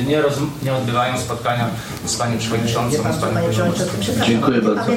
[0.01, 1.67] y, nie, roz, nie odbywają spotkania
[2.05, 3.41] z Panią Przewodniczącą, Pan z Panią
[4.27, 4.91] Dziękuję bardzo.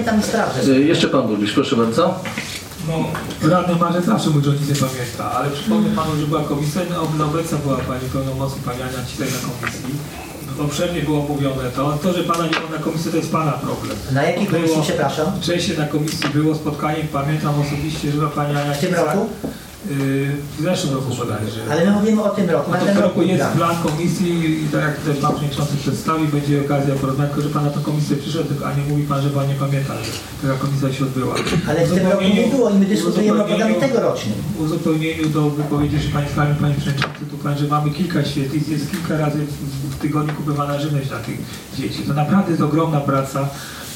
[0.69, 2.15] e, jeszcze pan burmistrz, proszę bardzo.
[2.89, 2.95] No,
[3.51, 6.83] radny Marzec zawsze mój pamięta, ale przypomnę panu, że była komisja,
[7.19, 10.26] no, obecna była pani pełnomocnik, pani Ania dzisiaj na komisji.
[10.59, 11.99] Poprzednio było mówione to.
[12.03, 13.97] To, że pana nie ma na komisji, to jest pana problem.
[14.13, 15.27] Na jakiej komisji, Było- przepraszam?
[15.41, 19.29] Wcześniej na komisji było spotkanie, pamiętam osobiście, że pani Ania W tym roku?
[20.59, 21.61] W zeszłym roku bodajże.
[21.71, 22.71] Ale my mówimy o tym roku.
[22.73, 23.57] No to w rok roku jest plan.
[23.57, 27.65] plan komisji i tak jak tutaj pan przewodniczący przedstawi, będzie okazja porozmawiać, tylko że pan
[27.65, 30.93] na tę komisję przyszedł, a nie mówi pan, że pan nie pamięta, że taka komisja
[30.93, 31.35] się odbyła.
[31.69, 34.35] Ale w tym roku nie było i my dyskutujemy o programie tegorocznym.
[34.57, 38.91] W uzupełnieniu do wypowiedzi, że Pani Panie Przewodniczący, tu Pan, że mamy kilka świetlic, jest
[38.91, 39.39] kilka razy
[39.91, 41.39] w tygodniu kupowana żywność dla tych
[41.79, 42.03] dzieci.
[42.03, 43.49] To naprawdę jest ogromna praca.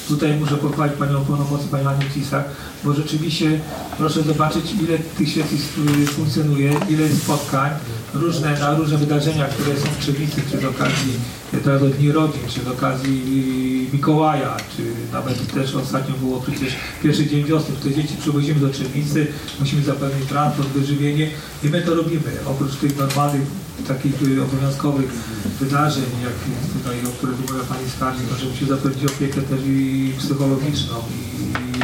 [0.07, 2.45] Tutaj muszę pochwalić Panią pełnomocnik, Panią Anię Cisak,
[2.83, 3.59] bo rzeczywiście
[3.97, 7.71] proszę zobaczyć, ile tych świetlic y, funkcjonuje, ile jest spotkań,
[8.13, 11.13] różne, na różne wydarzenia, które są w Trzebnicy, czy z okazji
[11.59, 14.83] teraz od Dni Rodzin, czy z okazji Mikołaja, czy
[15.13, 19.27] nawet też ostatnio było przecież pierwszy dzień wiosny, te dzieci przywozimy do Trzebnicy,
[19.59, 21.29] musimy zapewnić transport, wyżywienie
[21.63, 22.31] i my to robimy.
[22.45, 23.41] Oprócz tych normalnych,
[23.87, 25.11] takich y, obowiązkowych
[25.59, 26.33] wydarzeń, jak
[26.73, 30.95] tutaj, o których mówiła Pani Skarbnik, że musimy zapewnić opiekę też i psychologiczną,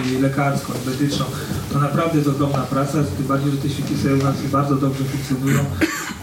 [0.05, 1.25] i lekarską, i medyczną.
[1.73, 5.59] To naprawdę jest ogromna praca, tym bardziej, że te świetlice u nas bardzo dobrze funkcjonują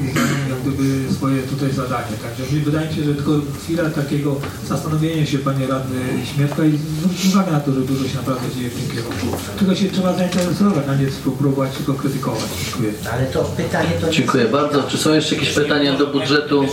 [0.00, 2.16] i mają jak gdyby swoje tutaj zadanie.
[2.22, 6.00] Także wydaje mi się, że tylko chwila takiego zastanowienia się, Panie Radny
[6.34, 9.26] Śmiertka i zwrócić uwagę na to, że dużo się naprawdę dzieje w tym kierunku.
[9.58, 12.50] Tylko się trzeba zainteresować, a nie spróbować tylko krytykować.
[12.64, 12.92] Dziękuję.
[13.12, 14.82] Ale to pytanie to nie Dziękuję bardzo.
[14.82, 16.66] Czy są jeszcze jakieś pytania do budżetu?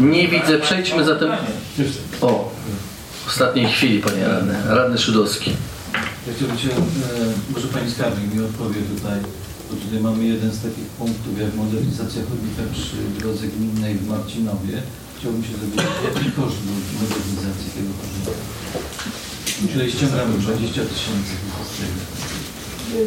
[0.00, 0.58] Nie widzę.
[0.58, 1.30] Przejdźmy zatem...
[2.20, 2.50] O,
[3.24, 4.54] w ostatniej chwili, Panie Radny.
[4.68, 5.50] Radny Szydowski.
[6.26, 6.74] Ja chciałbym się, e,
[7.54, 9.18] może Pani Skarbnik mi odpowie tutaj,
[9.88, 14.74] tutaj mamy jeden z takich punktów jak modernizacja chodnika przy drodze gminnej w Marcinowie.
[15.18, 18.32] Chciałbym się dowiedzieć, jaki koszt był modernizacji tego chodnika.
[19.72, 21.32] Tutaj ściągamy 20 tysięcy.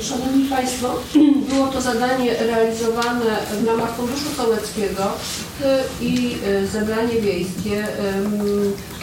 [0.02, 0.88] Szanowni Państwo,
[1.50, 7.88] było to zadanie realizowane w ramach Funduszu Sołeckiego y, i y, zebranie wiejskie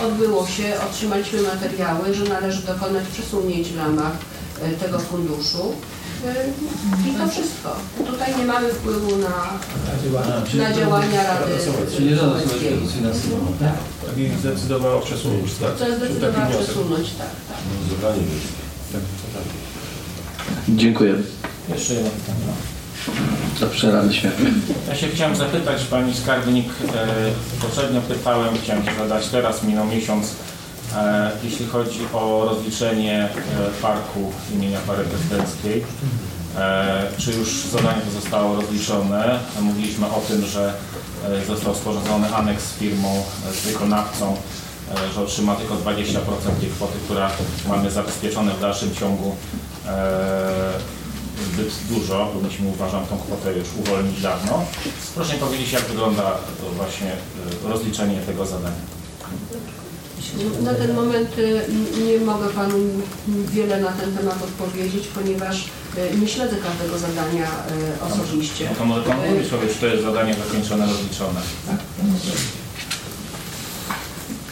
[0.06, 5.74] odbyło się, otrzymaliśmy materiały, że należy dokonać przesunięć w ramach y, tego funduszu.
[6.24, 7.76] Y, I to wszystko.
[8.06, 9.58] Tutaj nie mamy wpływu na,
[10.54, 11.52] na działania Rady
[11.96, 12.70] Czyli Rada Sołeckiej.
[12.70, 14.18] Sołecka finansowa, tak?
[14.18, 15.76] I zdecydowała o przesunięciu, tak?
[15.78, 17.28] Co jest zdecydowała przesunąć, tak.
[17.48, 17.58] tak.
[17.90, 18.22] Zebranie
[20.68, 21.14] Dziękuję.
[21.68, 22.38] Jeszcze jedno pytanie.
[23.60, 24.46] Dobrze, Śmiertek.
[24.88, 27.06] Ja się chciałem zapytać Pani Skarbnik, e,
[27.60, 30.47] poprzednio pytałem, chciałem się zadać teraz, minął miesiąc, e,
[31.44, 33.28] jeśli chodzi o rozliczenie e,
[33.82, 35.84] parku imienia Pary Prezydenckiej.
[36.56, 39.38] E, czy już zadanie to zostało rozliczone?
[39.60, 40.74] Mówiliśmy o tym, że
[41.24, 43.08] e, został sporządzony aneks z firmą,
[43.50, 44.36] e, z wykonawcą,
[44.94, 47.30] e, że otrzyma tylko 20% tej kwoty, która
[47.68, 49.36] mamy zabezpieczone w dalszym ciągu
[49.86, 50.98] e,
[51.52, 54.64] zbyt dużo, myśmy uważam tą kwotę już uwolnić dawno.
[55.14, 56.32] Proszę mi powiedzieć, jak wygląda
[56.76, 58.98] właśnie e, rozliczenie tego zadania.
[60.62, 61.62] Na ten moment y,
[62.04, 62.78] nie mogę Panu
[63.28, 65.64] wiele na ten temat odpowiedzieć, ponieważ
[66.14, 68.68] y, nie śledzę każdego zadania y, osobiście.
[68.70, 71.40] No to może Pan powiedzieć sobie, czy to jest zadanie zakończone, rozliczone.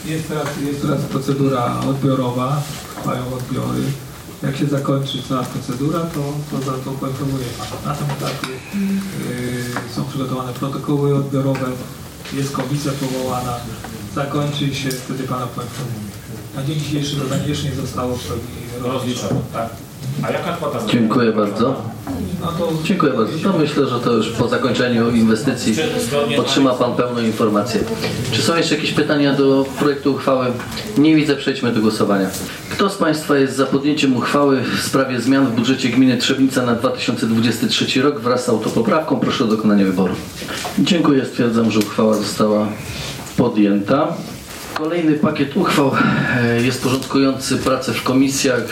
[0.05, 2.61] Jest teraz, jest teraz procedura odbiorowa,
[2.95, 3.83] trwają odbiory.
[4.43, 7.93] Jak się zakończy cała procedura, to, to za to poinformuję Pana.
[7.93, 11.65] Na tym etapie yy, są przygotowane protokoły odbiorowe,
[12.33, 13.53] jest komisja powołana,
[14.17, 16.11] zakończy się, wtedy Pana poinformuję.
[16.55, 19.69] Na dzień dzisiejszy zadanie jeszcze nie zostało w pełni Rozliczone, tak.
[20.23, 20.79] A jaka kwota?
[20.87, 21.81] Dziękuję bardzo.
[22.41, 23.51] No to Dziękuję bardzo.
[23.51, 25.75] To myślę, że to już po zakończeniu inwestycji
[26.39, 27.81] otrzyma Pan pełną informację.
[28.31, 30.45] Czy są jeszcze jakieś pytania do projektu uchwały?
[30.97, 31.35] Nie widzę.
[31.35, 32.29] Przejdźmy do głosowania.
[32.71, 36.75] Kto z Państwa jest za podjęciem uchwały w sprawie zmian w budżecie gminy Trzebnica na
[36.75, 39.19] 2023 rok wraz z autopoprawką?
[39.19, 40.13] Proszę o dokonanie wyboru.
[40.79, 41.25] Dziękuję.
[41.25, 42.67] Stwierdzam, że uchwała została
[43.37, 44.07] podjęta.
[44.73, 45.91] Kolejny pakiet uchwał
[46.37, 48.63] e, jest porządkujący pracę w komisjach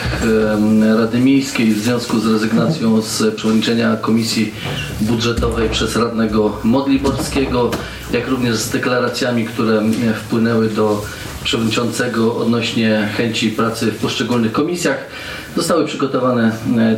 [0.84, 4.54] e, Rady Miejskiej w związku z rezygnacją z przewodniczenia Komisji
[5.02, 7.72] Budżetowej przez radnego Modliborskiego,
[8.14, 11.06] jak również z deklaracjami, które e, wpłynęły do
[11.44, 14.98] przewodniczącego odnośnie chęci pracy w poszczególnych komisjach.
[15.56, 16.52] Zostały przygotowane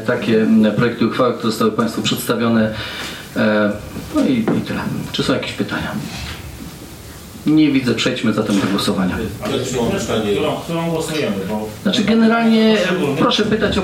[0.06, 2.74] takie projekty uchwały, które zostały Państwu przedstawione.
[4.16, 4.80] No i, i tyle.
[5.12, 5.92] Czy są jakieś pytania?
[7.48, 7.94] Nie widzę.
[7.94, 9.18] Przejdźmy zatem do głosowania.
[9.44, 9.60] Ale
[10.34, 11.36] którą, którą głosujemy?
[11.50, 12.78] Bo Znaczy generalnie
[13.20, 13.82] proszę pytać o...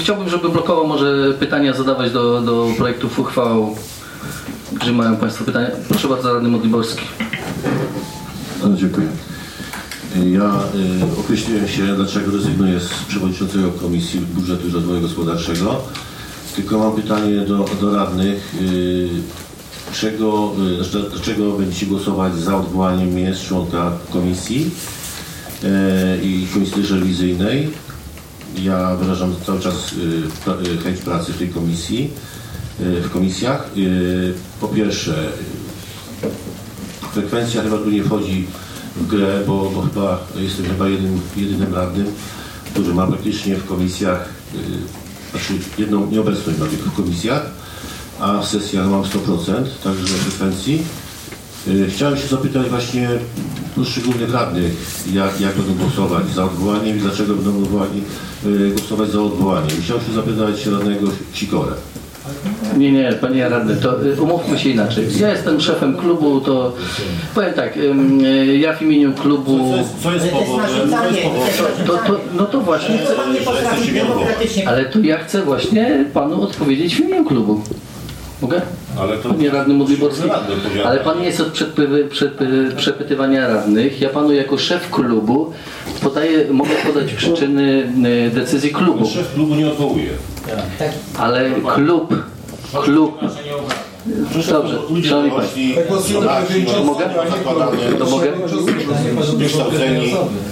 [0.00, 3.76] Chciałbym, żeby blokowo może pytania zadawać do, do projektów uchwał.
[4.72, 5.70] Gdzie mają Państwo pytania?
[5.88, 7.04] Proszę bardzo, Radny Modliborski.
[8.62, 9.06] No, dziękuję.
[10.32, 10.60] Ja
[11.14, 15.82] y, określiłem się, dlaczego rezygnuję z przewodniczącego Komisji Budżetu i Rozwoju Gospodarczego.
[16.56, 18.54] Tylko mam pytanie do, do radnych.
[18.62, 19.08] Y,
[19.94, 24.70] dlaczego, y, dlaczego- dlaczego będziecie głosować za odwołaniem mnie z członka komisji
[25.64, 27.70] e, i komisji rewizyjnej.
[28.62, 32.10] Ja wyrażam cały czas y, y, chęć pracy w tej komisji,
[32.80, 33.70] y, w komisjach.
[33.76, 35.28] Y, Po pierwsze,
[37.12, 38.46] frekwencja chyba tu nie wchodzi
[38.96, 42.06] w grę, bo, bo chyba jestem chyba jedynym, jedynym radnym,
[42.72, 44.58] który ma praktycznie w komisjach, y,
[45.30, 47.63] znaczy jedną nieobecność ma w komisjach,
[48.24, 50.82] a w sesjach mam 100%, także frekwencji.
[51.68, 53.08] Y, Chciałem się zapytać właśnie
[53.76, 54.72] poszczególnych radnych,
[55.12, 58.02] jak, jak będą głosować za odwołaniem i dlaczego będą odwołani,
[58.46, 59.70] y, głosować za odwołaniem.
[59.84, 61.72] Chciałem się zapytać radnego Sikorę.
[62.78, 65.06] Nie, nie, panie radny, to y, umówmy się inaczej.
[65.20, 66.72] Ja jestem szefem klubu, to
[67.34, 69.58] powiem tak, y, ja w imieniu klubu...
[69.58, 70.70] Co jest, co jest Ale to jest powodem?
[70.70, 71.86] Co narzucanie, jest powodem?
[71.86, 72.98] to To, to, no to właśnie,
[74.66, 77.62] ale to ja chcę właśnie panu odpowiedzieć w imieniu klubu.
[78.44, 78.60] Mogę?
[78.98, 80.28] Ale to Panie radny Modliborski,
[80.84, 84.00] ale pan nie jest od przepy, przepy, przepytywania radnych.
[84.00, 85.52] Ja panu jako szef klubu
[86.02, 87.92] podaję, mogę podać przyczyny
[88.26, 90.10] y, decyzji klubu, Szef klubu nie odwołuje.
[90.78, 92.14] Tak, ale klub,
[92.82, 93.18] klub,
[94.50, 95.60] dobrze, szanowni państwo,
[96.78, 97.04] To mogę?
[97.98, 98.32] To mogę?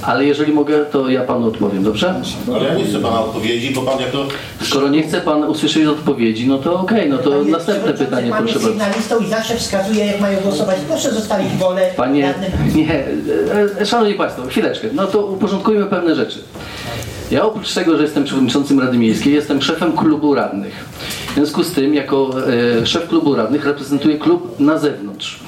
[0.02, 2.14] Ale jeżeli mogę, to ja panu odpowiem, dobrze?
[2.54, 4.26] Ale ja nie chcę pana odpowiedzi, bo pan jak to...
[4.62, 8.38] Skoro nie chce pan usłyszeć odpowiedzi, no to okej, no to Panie następne pytanie, Pan
[8.42, 8.84] proszę jest bardzo.
[8.84, 10.76] sygnalistą i zawsze wskazuje, jak mają głosować.
[10.88, 12.50] Proszę zostawić wolę Panie, radnym.
[12.74, 16.38] nie, e, e, szanowni państwo, chwileczkę, no to uporządkujmy pewne rzeczy.
[17.30, 20.74] Ja oprócz tego, że jestem przewodniczącym Rady Miejskiej, jestem szefem klubu radnych.
[21.30, 22.30] W związku z tym, jako
[22.80, 25.40] e, szef klubu radnych reprezentuję klub na zewnątrz.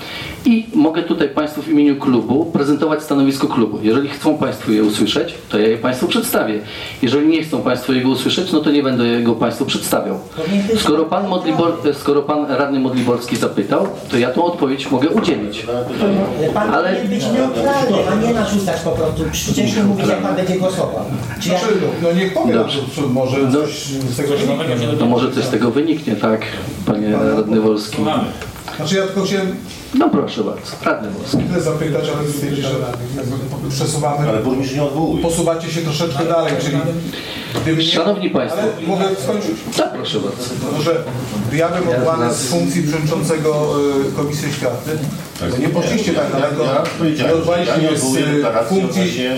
[0.47, 3.79] I mogę tutaj Państwu w imieniu klubu prezentować stanowisko klubu.
[3.83, 6.61] Jeżeli chcą Państwo je usłyszeć, to ja je Państwu przedstawię.
[7.03, 10.19] Jeżeli nie chcą Państwo jego usłyszeć, no to nie będę jego Państwu przedstawiał.
[10.79, 15.67] Skoro Pan, Modlibor, skoro pan Radny Modliborski zapytał, to ja tą odpowiedź mogę udzielić.
[16.55, 19.25] Pan Ale- powinien być neutralny, a nie narzucać po prostu.
[19.53, 21.05] Wcześniej mówić, jak pan będzie głosował.
[21.41, 21.59] Czy jak...
[21.61, 22.79] Znaczy, no niech powie, Dobrze.
[22.97, 23.53] co- co może No.
[23.53, 24.47] coś z tego się
[24.99, 26.41] To może coś z tego wyniknie, tak,
[26.87, 27.97] Panie Radny Wolski?
[28.77, 29.47] Znaczy ja tylko chciałem
[29.99, 31.39] No proszę bardzo, Radny Wolski.
[31.39, 32.75] tyle zapytać, ale stwierdzić, że
[33.71, 35.23] przesuwamy, Ale burmistrz nie odwołuje.
[35.23, 36.77] posuwacie się troszeczkę dalej, czyli
[37.63, 37.89] gdyby nie...
[37.91, 38.61] Szanowni Państwo.
[38.61, 39.51] Ale mogę skończyć?
[39.77, 40.43] Tak, proszę bardzo.
[40.77, 41.03] No, że
[41.57, 43.75] ja bym odwołany z funkcji przewodniczącego
[44.09, 44.91] y, Komisji Oświaty,
[45.51, 46.65] to nie poszliście tak daleko,
[47.19, 49.33] Ja ja odwołaliście z odwołuję y, deklaracji funkcji odnośnie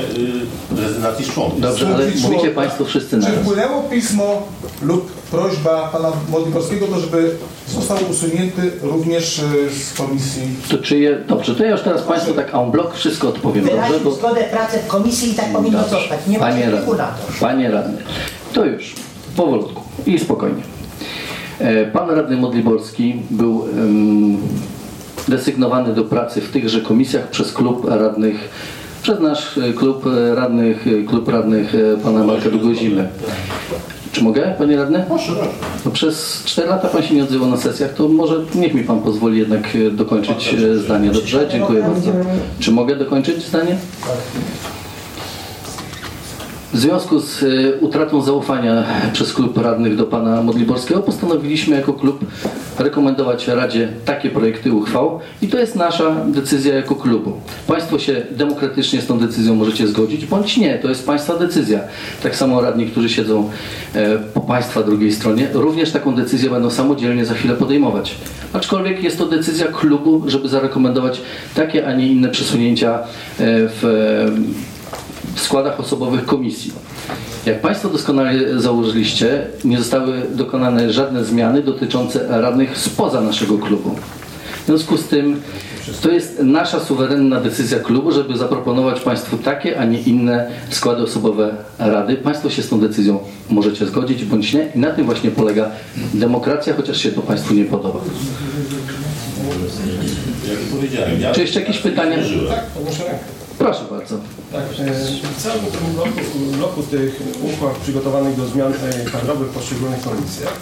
[0.79, 1.61] y, rezygnacji z członków.
[1.61, 3.37] Dobrze, ale mówicie Państwo wszyscy Czy naraz.
[3.39, 4.43] wpłynęło pismo
[4.83, 7.37] lub prośba pana Modliborskiego, to żeby
[7.75, 9.45] został usunięty również y,
[9.85, 10.43] z komisji?
[10.71, 11.19] To czyje...
[11.29, 13.81] Dobrze, to ja już teraz Państwu tak en bloc wszystko odpowiem, dobrze?
[13.81, 14.11] Wyraził Bo...
[14.11, 15.97] zgodę pracę w komisji i tak powinno Dobrze.
[15.97, 16.27] zostać.
[16.27, 16.97] Nie ma Panie radny,
[17.41, 17.99] panie radny,
[18.53, 18.95] to już,
[19.37, 20.63] powolutku i spokojnie.
[21.59, 24.37] E, Pan radny Modliborski był em,
[25.29, 28.49] desygnowany do pracy w tychże komisjach przez klub radnych,
[29.03, 31.73] przez nasz e, klub e, radnych, e, klub radnych
[32.05, 33.09] pana Marka Długozimy.
[34.17, 35.05] Czy mogę, panie radny?
[35.09, 35.51] Proszę, proszę.
[35.85, 39.01] No przez 4 lata pan się nie odzywał na sesjach, to może niech mi pan
[39.01, 41.11] pozwoli jednak e, dokończyć e, zdanie.
[41.11, 41.49] Dobrze?
[41.53, 42.13] Dziękuję bardzo.
[42.61, 43.77] Czy mogę dokończyć zdanie?
[46.77, 47.47] W związku z e,
[47.81, 52.25] utratą zaufania przez klub radnych do pana Modliborskiego postanowiliśmy jako klub
[52.79, 57.33] rekomendować Radzie takie projekty uchwał i to jest nasza decyzja jako klubu.
[57.67, 61.81] Państwo się demokratycznie z tą decyzją możecie zgodzić bądź nie, to jest Państwa decyzja.
[62.23, 63.51] Tak samo radni, którzy siedzą
[63.95, 68.15] e, po Państwa drugiej stronie, również taką decyzję będą samodzielnie za chwilę podejmować.
[68.53, 71.21] Aczkolwiek jest to decyzja klubu, żeby zarekomendować
[71.55, 73.05] takie, a nie inne przesunięcia e,
[73.39, 73.83] w
[75.37, 76.73] w składach osobowych komisji.
[77.47, 83.97] Jak Państwo doskonale założyliście, nie zostały dokonane żadne zmiany dotyczące radnych spoza naszego klubu.
[84.63, 85.43] W związku z tym
[86.03, 91.55] to jest nasza suwerenna decyzja klubu, żeby zaproponować Państwu takie, a nie inne składy osobowe
[91.79, 92.17] rady.
[92.17, 93.19] Państwo się z tą decyzją
[93.51, 95.71] możecie zgodzić bądź nie i na tym właśnie polega
[96.15, 98.01] demokracja, chociaż się to Państwu nie podoba.
[100.49, 101.33] Jak powiedziałem, ja...
[101.33, 102.17] Czy jeszcze jakieś pytania?
[102.19, 103.15] Użyłem.
[103.59, 104.19] Proszę bardzo.
[104.57, 104.65] Tak,
[105.37, 106.11] w całym tym bloku,
[106.59, 107.21] bloku tych
[107.53, 110.53] uchwał przygotowanych do zmian e, kadrowych w poszczególnych komisjach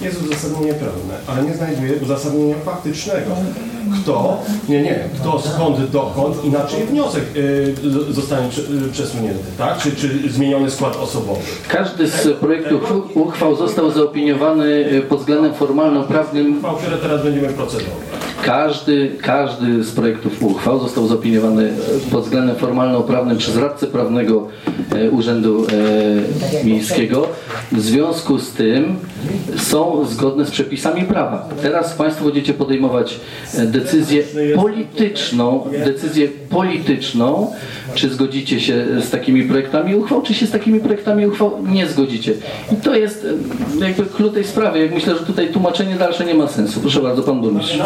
[0.00, 3.30] jest uzasadnienie prawne, ale nie znajduje uzasadnienia faktycznego.
[4.02, 7.24] Kto, nie, nie, kto, skąd, dokąd, inaczej wniosek
[7.84, 9.78] z- zostanie e, przesunięty, tak?
[9.78, 11.40] Czy, czy zmieniony skład osobowy.
[11.68, 17.94] Każdy z projektów uchwał został zaopiniowany y, pod względem formalno-prawnym Uchwał, które teraz będziemy procedować.
[18.44, 21.72] Każdy, każdy z projektów uchwał został zaopiniowany
[22.10, 24.48] pod względem formalno-prawnym przez radcę prawnego
[24.94, 25.66] e, Urzędu
[26.62, 27.28] e, Miejskiego.
[27.72, 28.96] W związku z tym
[29.56, 31.48] są zgodne z przepisami prawa.
[31.62, 33.20] Teraz Państwo będziecie podejmować
[33.54, 34.22] e, decyzję
[34.56, 37.52] polityczną, decyzję polityczną,
[37.94, 42.32] czy zgodzicie się z takimi projektami uchwał, czy się z takimi projektami uchwał nie zgodzicie.
[42.72, 43.26] I to jest
[43.80, 44.78] jakby klucz tej sprawy.
[44.78, 46.80] Jak myślę, że tutaj tłumaczenie dalsze nie ma sensu.
[46.80, 47.78] Proszę bardzo, Pan Burmistrz.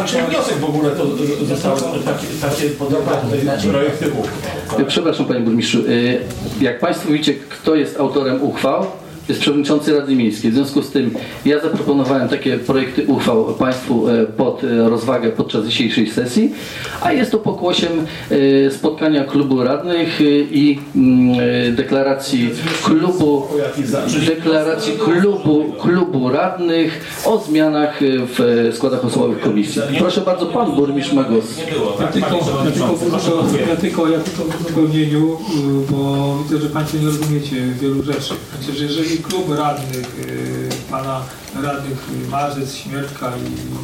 [0.54, 1.92] W ogóle to y, uchwał?
[4.87, 8.87] Przepraszam Panie Burmistrzu, e, jak Państwo widzicie, kto jest autorem uchwał,
[9.28, 10.50] jest przewodniczący Rady Miejskiej.
[10.50, 11.10] W związku z tym
[11.44, 16.52] ja zaproponowałem takie projekty uchwał Państwu e, pod e, rozwagę podczas dzisiejszej sesji,
[17.02, 17.92] a jest to pokłosiem
[18.30, 22.50] e, spotkania klubu radnych i mm, deklaracji
[22.84, 23.46] klubu,
[24.26, 29.82] deklaracji klubu, klubu radnych o zmianach w składach osobowych komisji.
[29.98, 31.44] Proszę bardzo, Pan Burmistrz ma głos.
[32.00, 33.30] Ja tylko, ja tylko, proszę,
[33.68, 38.34] ja tylko, ja tylko w uzupełnieniu, y, bo widzę, że Państwo nie rozumiecie wielu rzeczy.
[38.64, 41.20] Znaczy, że klub radnych, y, Pana
[41.62, 43.78] radnych y, Marzec, Śmiertka i,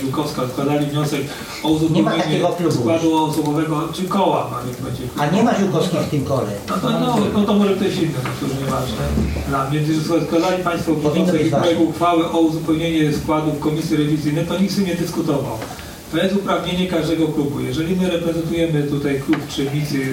[0.00, 1.20] Żółkowska składali wniosek
[1.62, 2.40] o uzupełnienie
[2.70, 5.02] składu osobowego, czy koła, niech będzie.
[5.18, 6.50] A nie ma Ziółkowskich w tym kole.
[6.68, 8.96] No to, no, no to może ktoś inny, no to już nieważne.
[9.48, 9.80] Dla mnie,
[10.26, 14.86] składali Państwo wniosek i projekt uchwały o uzupełnienie składów komisji rewizyjnej, to nikt z tym
[14.86, 15.58] nie dyskutował.
[16.12, 17.60] To jest uprawnienie każdego klubu.
[17.60, 20.06] Jeżeli my reprezentujemy tutaj klub Trzebnicy yy,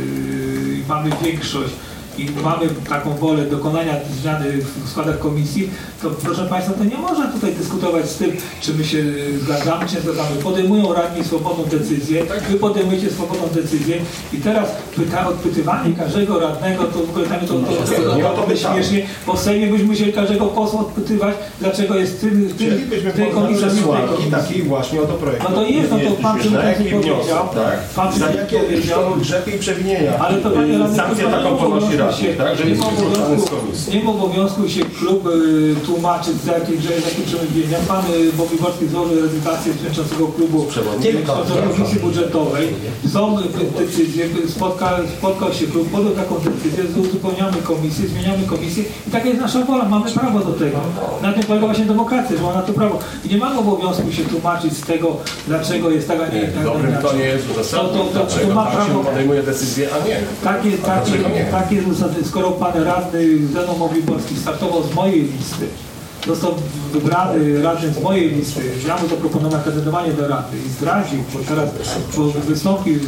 [0.75, 1.73] i mamy większość
[2.17, 4.45] i mamy taką wolę dokonania zmiany
[4.85, 5.69] w składach komisji,
[6.01, 9.03] to proszę Państwa, to nie można tutaj dyskutować z tym, czy my się
[9.41, 10.35] zgadzamy, czy nie zgadzamy.
[10.43, 13.97] Podejmują radni swobodną decyzję, Wy podejmujecie swobodną decyzję
[14.33, 18.43] i teraz pyta, odpytywanie każdego radnego, to w ogóle tam to, to, to, to, to,
[18.47, 22.67] to śmiesznie, bo Sejmie byśmy musieli każdego posła odpytywać, dlaczego jest w tym, tym,
[23.15, 24.31] tej komisji, tej komisji.
[24.31, 25.47] takiej właśnie oto projektu.
[25.49, 27.79] No to jest, no to pan przewodniczący powiedział, tak?
[27.95, 30.17] pan Za przewodniczący jakie grzechy i przewinienia.
[30.19, 31.97] ale to panie radny, Sankcję to taką ponosi
[32.37, 32.57] tak?
[32.57, 32.81] Że nie jest
[33.47, 33.97] z komisji.
[33.97, 37.77] Nie ma obowiązku się klub y, tłumaczyć z jakich, że z jakim przemówienia.
[37.87, 42.67] Pan y, Bobiborski złożył rezygnację przewodniczącego klubu przewodniczącego komisji budżetowej.
[43.13, 43.43] Są y,
[43.79, 49.27] decyzje, y, spotka, spotkał się klub, podjął taką decyzję, uzupełniamy komisję, zmieniamy komisję i taka
[49.27, 50.77] jest nasza wola, mamy prawo do tego.
[51.21, 52.99] Na tym polega właśnie demokracja, że ma na to prawo.
[53.25, 56.89] I nie mamy obowiązku się tłumaczyć z tego, dlaczego jest taka, nie Nie, taka dobrym
[56.89, 57.09] inaczej.
[57.09, 60.17] tonie jest To, uzasadnione, to, to, to dlaczego ma tak prawo, podejmuje decyzję, a nie.
[60.43, 60.69] takie,
[61.35, 61.45] nie?
[61.51, 61.81] takie
[62.25, 65.67] skoro pan radny Zenon Mowiborski startował z mojej listy,
[66.27, 66.55] został
[66.93, 71.69] wybrany radnym z mojej listy, ja mu zaproponowałem kandydowanie do rady i zdradził, bo teraz
[72.17, 72.99] bo wystąpił.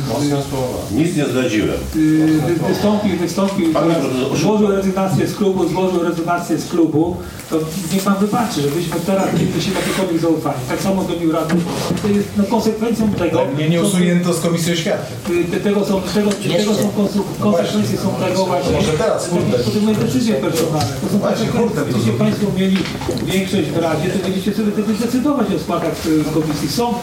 [0.92, 1.70] Nic nie zdradziłem.
[1.96, 3.98] y, wy- wystąpił, wystąpił, teraz
[4.42, 7.18] złożył rezygnację z klubu, złożył rezygnację z klubu,
[7.50, 7.60] to
[7.94, 9.26] niech pan wybaczy, żebyśmy teraz
[9.60, 10.58] się jakiekolwiek zaufanie.
[10.70, 11.62] Tak samo zrobił radny.
[12.02, 15.14] To jest no, konsekwencją tego, Nie, nie co- usunięto z Komisji Oświaty.
[15.58, 18.72] Y, Tego są, tego, tego są konsu- konsekwencje są tego właśnie.
[18.76, 19.58] Może teraz, kurde.
[19.60, 20.94] Podejmuje decyzje personalne.
[21.12, 22.78] To Właśnie, kurde, są- Państwo mieli
[23.26, 26.70] większość w Radzie, to będziecie sobie wtedy decydować o składach y, komisji.
[26.70, 26.94] Są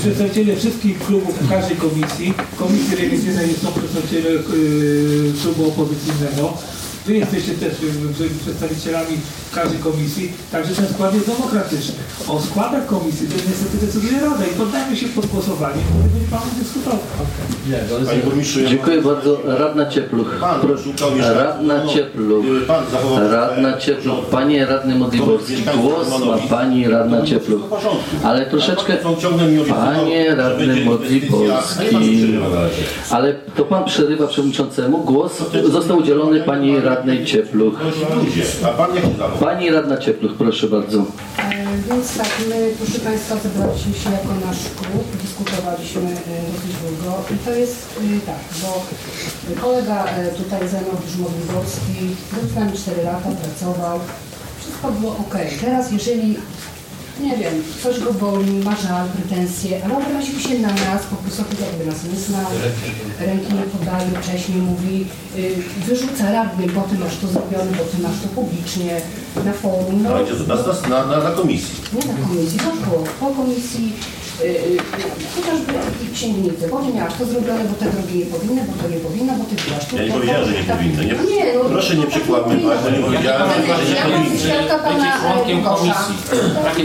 [0.00, 2.34] przedstawiciele wszystkich klubów w każdej komisji.
[2.56, 6.54] Komisji rewizyjnej są przedstawiciele y, klubu opozycyjnego.
[7.06, 7.72] Wy jesteście też
[8.42, 9.16] przedstawicielami
[9.54, 11.94] każdej komisji, także ten skład jest demokratyczny.
[12.28, 16.40] O składach komisji to niestety decyduje Rada i poddajmy się pod głosowanie, wtedy będzie Pan
[16.58, 16.98] dyskutował.
[18.06, 19.38] Panie burmistrzu, ja Dziękuję bardzo.
[19.44, 20.36] Radna Ciepluch.
[20.40, 20.84] Pan Proszę.
[21.34, 22.44] Radna No, Ciepluch.
[22.44, 22.84] y, Pan
[23.30, 24.26] Radna Ciepluch.
[24.30, 25.54] Panie radny Modliborski.
[25.82, 27.60] Głos ma pani radna Ciepluch.
[28.24, 28.96] Ale troszeczkę...
[29.68, 31.56] Panie radny Modliborski.
[33.10, 34.98] Ale to pan przerywa przewodniczącemu.
[34.98, 35.32] Głos
[35.72, 36.89] został udzielony pani radnej
[37.26, 37.74] Ciepluch.
[38.34, 38.88] Się zachował?
[39.40, 40.98] Pani radna Ciepluch, proszę bardzo.
[41.38, 46.06] E, Więc tak, my proszę Państwa zebraliśmy się jako nasz klub, dyskutowaliśmy e,
[46.52, 48.84] dosyć długo i to jest e, tak, bo
[49.60, 50.04] kolega
[50.36, 51.98] tutaj Zenowicz Modliborski
[52.32, 54.00] był z nami 4 lata, pracował,
[54.60, 55.34] wszystko było ok.
[55.60, 56.36] Teraz jeżeli
[57.22, 61.42] nie wiem, coś go boli, ma żal, pretensje, ale obraził się na nas, po prostu
[61.60, 62.50] jakby nas nie znał,
[63.20, 65.06] ręki nie podaje, wcześniej mówi,
[65.38, 65.54] y,
[65.86, 69.00] wyrzuca radny, bo ty masz to zrobione, bo ty masz to publicznie,
[69.44, 70.02] na forum.
[70.02, 70.46] No, Ale gdzie to?
[70.88, 71.74] Na, na, na, na komisji.
[71.92, 73.92] nie na komisji, to po, po komisji,
[75.36, 75.72] chociażby
[76.04, 78.96] i księgnicy, bo ty miałaś to zrobione, bo te drogi nie powinny, bo to nie
[79.06, 79.96] powinno, bo ty byłaś tu.
[79.96, 80.76] Ja nie powiedziałem, że nie tak.
[80.76, 81.04] powinny.
[81.06, 82.70] Nie, Nie, no, proszę nie to przykładmy powinno.
[82.70, 84.28] państwa, nie powiedziałem, że nie powinny.
[84.30, 85.76] Bycie członkiem Łukasza.
[85.76, 86.14] komisji.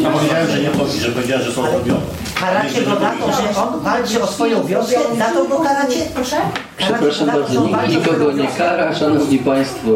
[0.03, 2.05] Ja powiedziałem, że nie powinny, że powiedziałem, że są zrobione.
[2.45, 5.99] Karacie go za to, że on walczy o swoją wioskę, za to go karacie?
[6.15, 6.35] Proszę?
[6.77, 9.89] Przepraszam bardzo, nikt nikogo nie kara, szanowni państwo.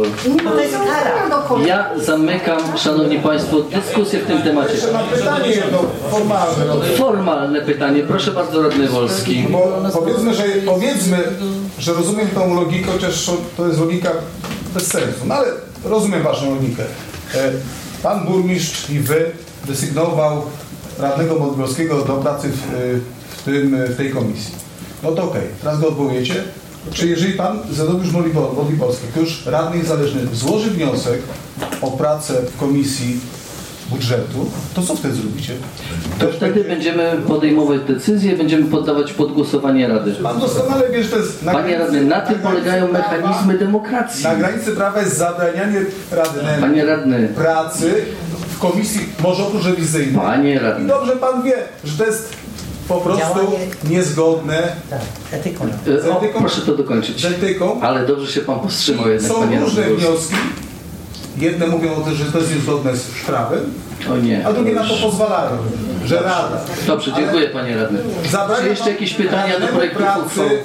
[0.43, 1.65] No to jest kara.
[1.65, 4.73] Ja zamykam, szanowni państwo, dyskusję w tym temacie.
[4.93, 5.79] Mam pytanie jedno
[6.11, 6.95] formalne.
[6.97, 7.61] Formalne.
[7.61, 8.03] Pytanie.
[8.03, 9.45] Proszę bardzo, radny Wolski.
[9.49, 11.17] Bo powiedzmy, że, powiedzmy,
[11.79, 14.09] że rozumiem tą logikę, chociaż to jest logika
[14.73, 15.19] bez sensu.
[15.25, 15.47] No ale
[15.83, 16.83] rozumiem Waszą logikę.
[17.35, 17.51] E,
[18.03, 19.31] Pan burmistrz i Wy
[19.67, 20.43] desygnował
[20.99, 22.99] radnego Modlowskiego do pracy w,
[23.37, 24.55] w, tym, w tej komisji.
[25.03, 26.33] No to okej, teraz go odwołujecie.
[26.93, 31.19] Czy jeżeli Pan Zenobiusz Modlibor- Modliborski, jako już radny niezależny, złoży wniosek
[31.81, 33.19] o pracę w komisji
[33.89, 35.53] budżetu, to co wtedy zrobicie?
[36.19, 40.11] To wtedy będziemy podejmować decyzje, będziemy poddawać pod głosowanie Rady.
[40.11, 41.43] Pan doskonale wie, że to jest...
[41.43, 44.23] na Panie granicy- radny, na tym granicy polegają prawa- mechanizmy demokracji.
[44.23, 45.81] Na granicy prawa jest zabranianie
[46.11, 47.27] radnemu Panie radny.
[47.35, 47.93] pracy
[48.60, 50.16] w komisji, może oprócz rewizyjnej.
[50.16, 50.88] Panie I radny.
[50.88, 51.53] dobrze Pan wie,
[51.84, 52.34] że to jest
[52.88, 53.57] po prostu Działanie-
[53.89, 54.99] niezgodne Tak,
[55.32, 55.66] etyką.
[56.05, 57.22] E, O, proszę to dokończyć.
[57.22, 57.82] z etyką.
[57.82, 60.36] Ale dobrze się pan powstrzymał jednak, Są panie różne wnioski.
[61.38, 63.60] Jedne mówią o tym, że to jest niezgodne z prawem,
[64.12, 64.47] O nie.
[64.47, 65.57] a drugie na to pozwalają,
[66.05, 66.62] że Rada.
[66.88, 67.99] Dobrze, dziękuję panie radny.
[68.62, 70.60] Czy jeszcze jakieś pytania do projektu pracy uchwały?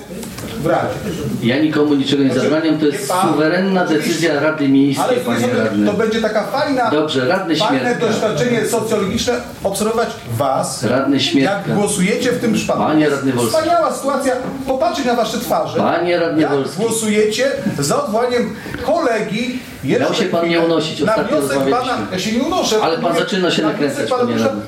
[0.67, 0.95] Radzie.
[1.43, 5.87] Ja nikomu niczego nie zabraniam, to jest suwerenna decyzja Rady Ale Miejskiej, to, panie radny.
[5.87, 8.07] to będzie taka fajna, Dobrze, radny fajne Śmiertka.
[8.07, 9.35] doświadczenie socjologiczne
[9.65, 11.55] obserwować Was, Radny Śmiertka.
[11.69, 12.83] jak głosujecie w tym przypadku.
[12.83, 13.57] Panie radny Wolski.
[13.57, 14.33] Wspaniała sytuacja,
[14.67, 15.79] popatrzeć na Wasze twarze.
[15.79, 16.77] Panie radny jak Wolski.
[16.83, 18.55] głosujecie za odwołaniem
[18.87, 21.93] kolegi jeszcze Miał się pan nie unosić, na ostatnio wniosek rozmawialiśmy.
[21.95, 22.77] pana, ja się nie unoszę.
[22.83, 24.25] Ale pan mówię, zaczyna się na nakręcać, pana.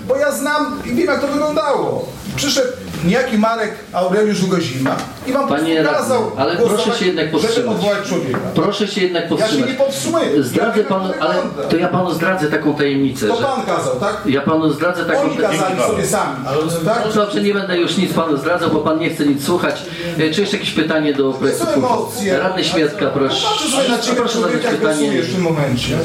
[0.09, 2.09] Bo ja znam i wiem jak to wyglądało.
[2.37, 2.69] Przyszedł
[3.05, 7.75] niejaki Marek Aureliusz Długozima i wam Panie kazał radny, ale proszę się jednak powstrzymać.
[7.77, 8.39] odwołać człowieka.
[8.55, 9.69] Proszę się jednak Ja się powstrzymać.
[9.71, 10.43] nie powstrzymuję.
[10.43, 11.35] Zdradzę Ja panu, to ale
[11.71, 14.17] to ja panu zdradzę taką tajemnicę, To że pan kazał, tak?
[14.27, 16.37] ja panu zdradzę taką Oni kazali sobie sami.
[16.85, 17.03] Tak?
[17.07, 19.83] No dobrze, nie będę już nic panu zdradzał, bo pan nie chce nic słuchać.
[20.19, 21.65] E, Czy jeszcze jakieś pytanie do projektu?
[21.65, 22.39] są emocje.
[22.39, 23.47] Radny Śmiertka, proszę.
[23.49, 25.23] Patrzę sobie na ciebie, Proszę zadać pytanie.
[25.23, 25.99] w tym momencie.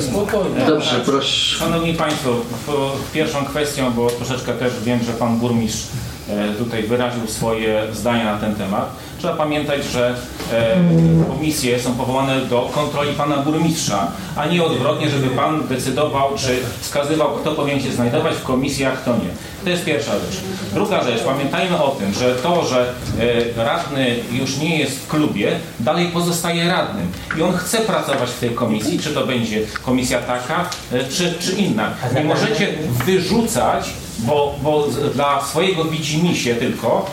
[0.67, 1.57] Dobrze, proszę.
[1.57, 2.29] Szanowni Państwo,
[3.13, 5.87] pierwszą kwestią, bo troszeczkę też wiem, że Pan Burmistrz
[6.57, 8.95] tutaj wyraził swoje zdania na ten temat.
[9.17, 10.15] Trzeba pamiętać, że
[10.53, 10.75] e,
[11.27, 17.29] komisje są powołane do kontroli Pana Burmistrza, a nie odwrotnie, żeby Pan decydował, czy wskazywał,
[17.31, 19.29] kto powinien się znajdować w komisji, a kto nie.
[19.63, 20.41] To jest pierwsza rzecz.
[20.73, 22.93] Druga rzecz, pamiętajmy o tym, że to, że
[23.59, 28.39] e, radny już nie jest w klubie, dalej pozostaje radnym i on chce pracować w
[28.39, 31.89] tej komisji, czy to będzie komisja taka, e, czy, czy inna.
[32.15, 32.67] Nie możecie
[33.05, 33.89] wyrzucać,
[34.21, 37.11] bo, bo dla swojego widzimisię tylko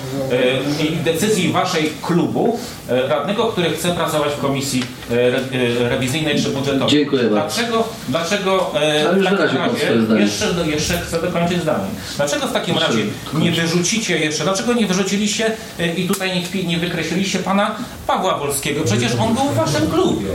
[0.81, 5.41] e, i decyzji waszej klubu e, radnego, który chce pracować w komisji e, re,
[5.89, 6.89] rewizyjnej czy budżetowej.
[6.89, 7.57] Dziękuję bardzo.
[7.57, 10.21] Dlaczego, dlaczego Ale już w takim razie, swoje zdanie.
[10.21, 11.89] jeszcze, jeszcze chcę dokończyć zdanie.
[12.17, 13.03] Dlaczego w takim razie
[13.35, 15.53] nie wyrzucicie jeszcze, dlaczego nie wyrzuciliście
[15.97, 18.85] i tutaj nie, nie wykreśliliście pana Pawła Wolskiego?
[18.85, 20.27] Przecież on był w waszym klubie.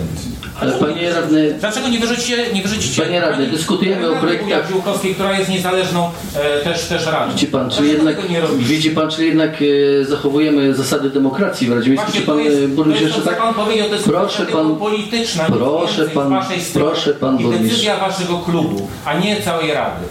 [0.63, 5.37] Ale panie radny, Dlaczego nie wyrzucicie, nie wyrzucicie Panie radny, dyskutujemy o projektach- Piłkowskiej, która
[5.39, 7.31] jest niezależną e, też, też radą.
[7.31, 8.15] widzi pan, czy jednak,
[8.57, 9.53] widzi pan, czy jednak
[10.01, 12.13] e, zachowujemy zasady demokracji w Radzie Miejskiej?
[12.21, 13.37] Czy pan jest, e, burmistrz jeszcze tak?
[13.37, 16.91] pan powiedział, to jest Proszę pan- polityczna, proszę pan- z waszej strony.
[16.91, 17.63] proszę pan burmistrz.
[17.69, 20.05] decyzja waszego klubu, a nie całej Rady.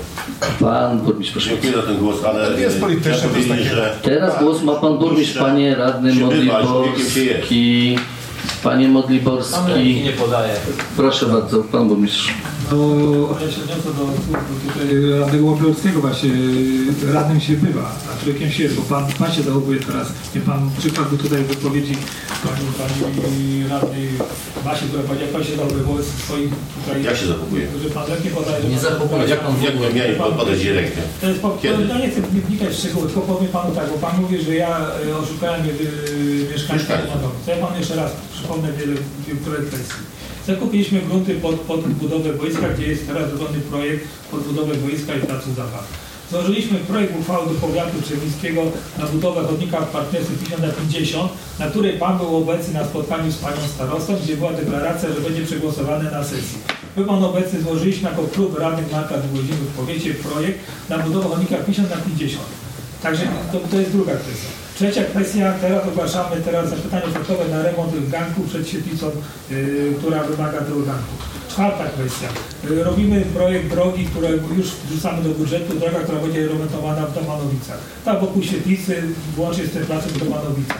[0.60, 1.50] Pan burmistrz, proszę.
[1.50, 4.62] Dziękuję za ten głos, ale To jest e, polityczne, chciałem to jest takie- Teraz głos
[4.62, 6.20] ma pan burmistrz, panie radny Się
[8.88, 9.54] Modliborski.
[9.54, 10.04] Panie Modliborski.
[10.04, 10.54] nie podaje.
[10.96, 12.34] Proszę bardzo, pan burmistrz.
[12.72, 16.30] No, ja się odniosę do słów tutaj radnego Łobiorskiego właśnie,
[17.12, 20.70] radnym się bywa, a człowiekiem się jest, bo pan, pan się zachowuje teraz, nie pan
[20.78, 21.96] przykład był tutaj wypowiedzi
[22.44, 22.92] pani,
[23.22, 24.08] pani radnej
[24.64, 26.50] Basi, która powiedziała, jak pan się zachowuje wobec swoich
[26.84, 27.02] tutaj...
[27.04, 27.66] Jak się zachowuje?
[27.82, 31.00] Że pan lepiej podaje, Nie pan- zachowuje, jak pan jak nie miałem podać rękę?
[31.20, 34.20] To jest po, ja nie chcę wnikać w szczegóły, tylko powiem panu tak, bo pan
[34.20, 34.78] mówi, że ja
[35.10, 35.64] e, oszukałem e,
[36.52, 37.14] mieszkańców Mieszkańców.
[37.14, 37.40] domowych.
[37.44, 38.94] To ja panu jeszcze raz przypomnę wiele,
[39.28, 39.94] niektóre kwestie.
[40.46, 45.20] Zakupiliśmy grunty pod, pod budowę boiska, gdzie jest teraz zrobiony projekt pod budowę boiska i
[45.20, 45.86] placu zabaw.
[46.30, 48.62] Złożyliśmy projekt uchwały do powiatu Trzemińskiego
[48.98, 53.32] na budowę chodnika w partnerstwie 50 na 50, na której pan był obecny na spotkaniu
[53.32, 56.58] z panią starostą, gdzie była deklaracja, że będzie przegłosowane na sesji.
[56.96, 61.56] Był pan obecny, złożyliśmy jako klub radnych Marka Długodzimy w powiecie projekt na budowę chodnika
[61.56, 62.44] 50 na 50.
[63.02, 63.22] Także
[63.52, 64.61] to, to jest druga kwestia.
[64.74, 69.10] Trzecia kwestia, teraz ogłaszamy teraz zapytanie ofertowe na remont ganku przed świetlicą,
[69.50, 71.14] yy, która wymaga tego ganku.
[71.48, 72.28] Czwarta kwestia.
[72.70, 77.78] Yy, robimy projekt drogi, które już wrzucamy do budżetu, droga, która będzie remontowana w Domanowicach.
[78.04, 79.02] Tam wokół świetlicy,
[79.36, 80.78] włącznie z tym placem w Domanowicach.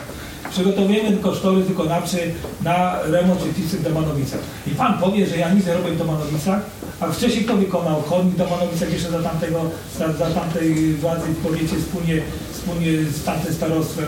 [0.50, 2.18] Przygotowujemy kosztorys wykonawczy
[2.62, 4.40] na remont świetlicy w Domanowicach.
[4.66, 6.60] I Pan powie, że ja nic nie robię w Domanowicach,
[7.00, 9.60] a wcześniej kto wykonał chodnik w Domanowicach jeszcze za tamtego,
[9.98, 12.22] za, za tamtej władzy w powiecie wspólnie,
[12.62, 14.06] wspólnie z tamtym starostwem.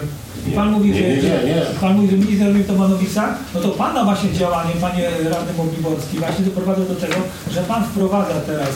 [0.48, 1.62] I Pan mówi, Nie, że, nie, nie.
[1.80, 5.52] Pan mówi, że nic nie robimy w Domanowicach, no to Pana właśnie działanie, Panie Radny
[5.56, 7.14] Mogliborski, właśnie doprowadza do tego,
[7.50, 8.68] że Pan wprowadza teraz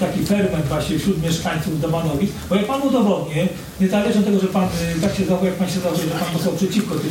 [0.00, 3.48] taki ferment właśnie wśród mieszkańców Domanowic, bo jak Pan udowodnię,
[3.80, 6.32] niezależnie od tego, że Pan y, tak się zachowuje, jak Pan się zachowuje, że Pan
[6.32, 7.10] głosował przeciwko tym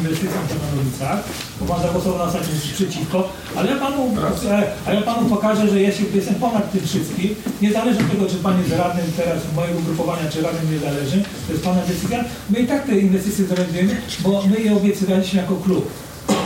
[0.00, 1.24] inwestycjom w Domanowicach,
[1.60, 4.02] bo Pan zagłosował na ostatnim przeciwko, ale ja Panu,
[4.50, 8.26] e, a ja Panu pokażę, że ja się, jestem ponad tym wszystkim, niezależnie od tego,
[8.26, 12.24] czy Pan jest radnym teraz mojego ugrupowania, czy radnym nie zależy, to jest Pana decyzja,
[12.50, 15.90] my i tak te inwestycje zrealizujemy, bo my je obiecywaliśmy jako klub.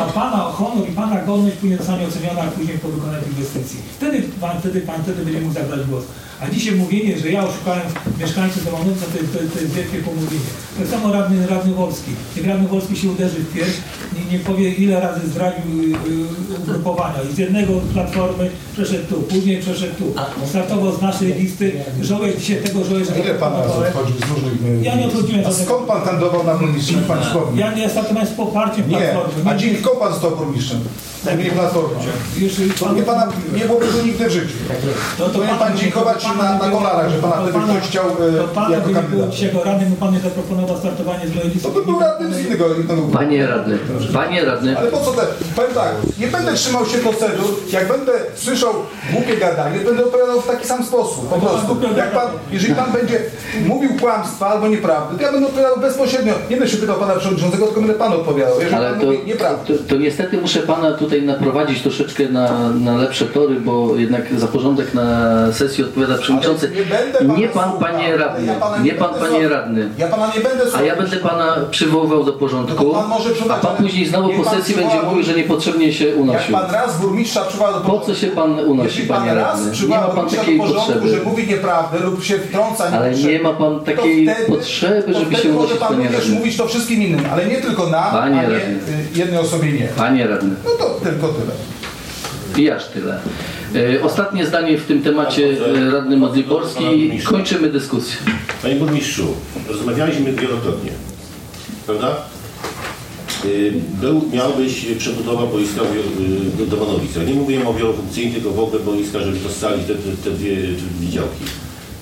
[0.01, 3.79] A Pana honor i Pana godność później zostanie oceniona później po wykonaniu inwestycji.
[3.97, 6.05] Wtedy Pan, wtedy Pan wtedy będzie mógł zabrać głos.
[6.43, 7.83] A dzisiaj mówienie, że ja oszukałem
[8.21, 10.51] mieszkańców Domanowca, to, jest- to, jest- to jest wielkie pomówienie.
[10.79, 12.11] Tak samo radny, radny Wolski.
[12.37, 13.75] Jak radny Wolski się uderzy w pierś,
[14.17, 15.87] nie, nie powie ile razy zdradził y,
[16.57, 17.19] y, ugrupowania.
[17.31, 20.05] I z jednego platformy przeszedł tu, później przeszedł tu.
[20.47, 21.73] Startował z naszej listy.
[22.03, 22.95] Żałuję dzisiaj tego, że...
[22.95, 24.83] Ile pan razy odchodził z różnych...
[24.83, 26.55] Ja nie odchodziłem A skąd pan kandydował na
[27.09, 27.47] pan szkoły?
[27.57, 29.51] Ja nie startowałem z poparciem Nie, platformy.
[29.51, 30.81] a dzięki komu pan został burmistrzem?
[31.25, 31.89] Tak, nie platformą.
[32.81, 34.55] To nie pana, nie byłoby go nigdy w życiu.
[35.19, 37.89] No to Powinien pana pan dziękować na, na kolarach, że pana to wtedy pana- ktoś
[37.89, 39.31] chciał To e, pana jako kandydat.
[39.31, 41.61] dzisiaj go radnym, bo pan nie zaproponował startowanie z listy.
[41.61, 43.79] To by był radny z innego, innego Panie radny,
[44.13, 45.23] panie radny, Ale po co te?
[45.57, 48.73] Powiem tak, nie będę trzymał się procedur, jak będę słyszał
[49.13, 51.77] głupie gadanie, będę opowiadał w taki sam sposób, po prostu.
[51.97, 53.19] Jak pan, jeżeli pan będzie
[53.67, 56.35] mówił kłamstwa albo nieprawdy, to ja będę odpowiadał bezpośrednio.
[56.51, 58.55] Nie będę się pytał pana przewodniczącego, tylko będę panu odpowiadał.
[58.61, 59.75] Jeżeli ale pan to, mówi nieprawdę.
[59.79, 64.47] to, to niestety muszę pana tutaj naprowadzić troszeczkę na, na lepsze tory, bo jednak za
[64.47, 66.71] porządek na sesji odpowiada przewodniczący.
[67.29, 69.89] Nie Nie pan, słuchał, panie radny, ja nie nie pan, panie radny.
[69.99, 73.13] Ja pana nie będę A ja będę pana przywoływał do No porządku, to pan
[73.51, 76.55] a pan później znowu po sesji będzie mówił, że niepotrzebnie się Jak unosił.
[76.55, 79.73] pan raz burmistrza przywoła do Po co się pan unosi, panie radny?
[79.89, 81.09] Nie ma pan takiej porządku, potrzeby.
[81.09, 85.51] że mówi nieprawdę lub się wtrąca Ale nie ma pan takiej wtedy- potrzeby, żeby się
[85.51, 86.35] unosić, pan panie radny.
[86.35, 88.57] mówić to wszystkim innym, ale nie tylko nam, Panie radny.
[88.57, 89.87] y, jednej osobie nie.
[89.97, 90.55] Panie radny.
[90.65, 91.53] No to tylko tyle.
[92.65, 93.21] I aż tyle.
[93.75, 97.11] E, Ostatnie zdanie w tym temacie e, radny Modliborski.
[97.25, 98.17] Kończymy dyskusję.
[98.63, 99.27] Panie burmistrzu,
[99.69, 100.91] rozmawialiśmy wielokrotnie,
[101.87, 102.17] prawda?
[103.45, 105.81] Y, Był, miał być przebudowa boiska
[106.59, 107.17] do Domanowic.
[107.17, 110.57] Ja nie mówiłem o wielofunkcyjnym, tylko w ogóle boiska, żeby dostali te, te, te dwie,
[110.99, 111.45] dwie działki.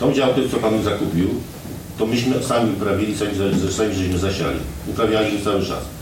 [0.01, 1.29] Tą działkę, co Pan zakupił,
[1.99, 3.31] to myśmy sami uprawili, sami,
[3.71, 4.59] sami żeśmy zasiali.
[4.89, 5.98] Uprawialiśmy cały czas.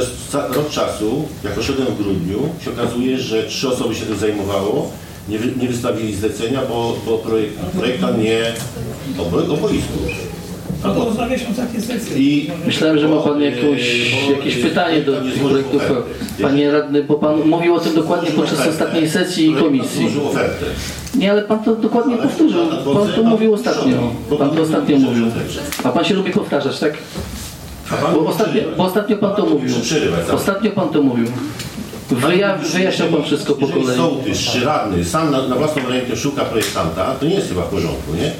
[0.00, 4.90] Przez rok czasu, jak poszedłem w grudniu, się okazuje, że trzy osoby się tym zajmowało,
[5.28, 8.40] nie, wy, nie wystawili zlecenia, bo, bo projekt, projektant nie
[9.18, 9.98] o, bo- o boisku.
[10.84, 12.16] No to za miesiąc jakie sesje.
[12.18, 15.12] I Myślałem, że ma Pan jakąś, jakieś pytanie do
[15.48, 15.82] projektów.
[16.42, 20.00] Panie radny, bo Pan mówił o tym dokładnie podczas ostatniej sesji komisji.
[20.00, 20.66] Złożył ofertę.
[21.14, 22.60] Nie, ale Pan to dokładnie powtórzył.
[22.94, 23.96] Pan to mówił ostatnio.
[24.38, 25.26] Pan to ostatnio mówił.
[25.84, 26.94] A Pan się lubi powtarzać, tak?
[28.14, 29.74] Bo ostatnio, bo ostatnio Pan to mówił.
[30.32, 31.26] Ostatnio Pan to mówił.
[32.10, 33.96] Wyja, wyjaśniał Pan wszystko po Jeżeli kolei.
[33.98, 37.68] sołtys czy radny sam na, na własną rękę szuka projektanta, to nie jest chyba w
[37.68, 38.32] porządku, nie?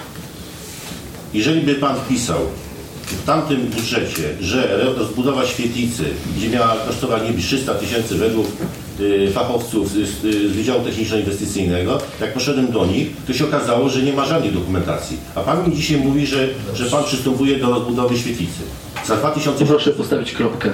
[1.34, 2.38] Jeżeli by Pan wpisał
[3.06, 6.04] w tamtym budżecie, że rozbudowa świetlicy,
[6.36, 8.46] gdzie miała kosztować wiem, 300 tysięcy według
[9.00, 10.20] y, fachowców z, z,
[10.52, 15.16] z Wydziału Techniczno-Inwestycyjnego, jak poszedłem do nich, to się okazało, że nie ma żadnej dokumentacji.
[15.34, 18.62] A Pan mi dzisiaj mówi, że, że Pan przystępuje do rozbudowy świetlicy.
[19.06, 20.70] Za 2000 Proszę postawić kropkę.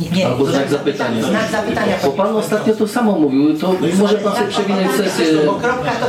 [0.00, 1.22] Nie, nie, Albo znak zapytania.
[1.22, 1.96] Znak zapytania.
[2.04, 5.26] Bo Pan ostatnio to samo mówił, to może Pan sobie przewinąć sesję.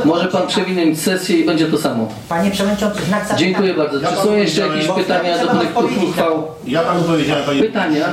[0.04, 2.08] Może Pan przewinąć sesję i będzie to samo.
[2.28, 3.38] Panie Przewodniczący, znak zapytania.
[3.38, 4.00] Dziękuję bardzo.
[4.00, 6.44] Czy są jeszcze jakieś pytania do projektów uchwał?
[6.66, 8.06] Ja panu powiedziałem, panie Pytania,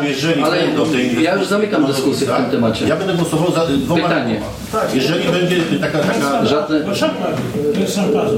[0.44, 0.58] ale
[1.22, 2.88] ja już zamykam dyskusję w tym temacie.
[2.88, 4.04] Ja będę głosował za dwoma.
[4.04, 4.42] Pytanie.
[4.94, 6.80] Jeżeli będzie taka, taka Żadne,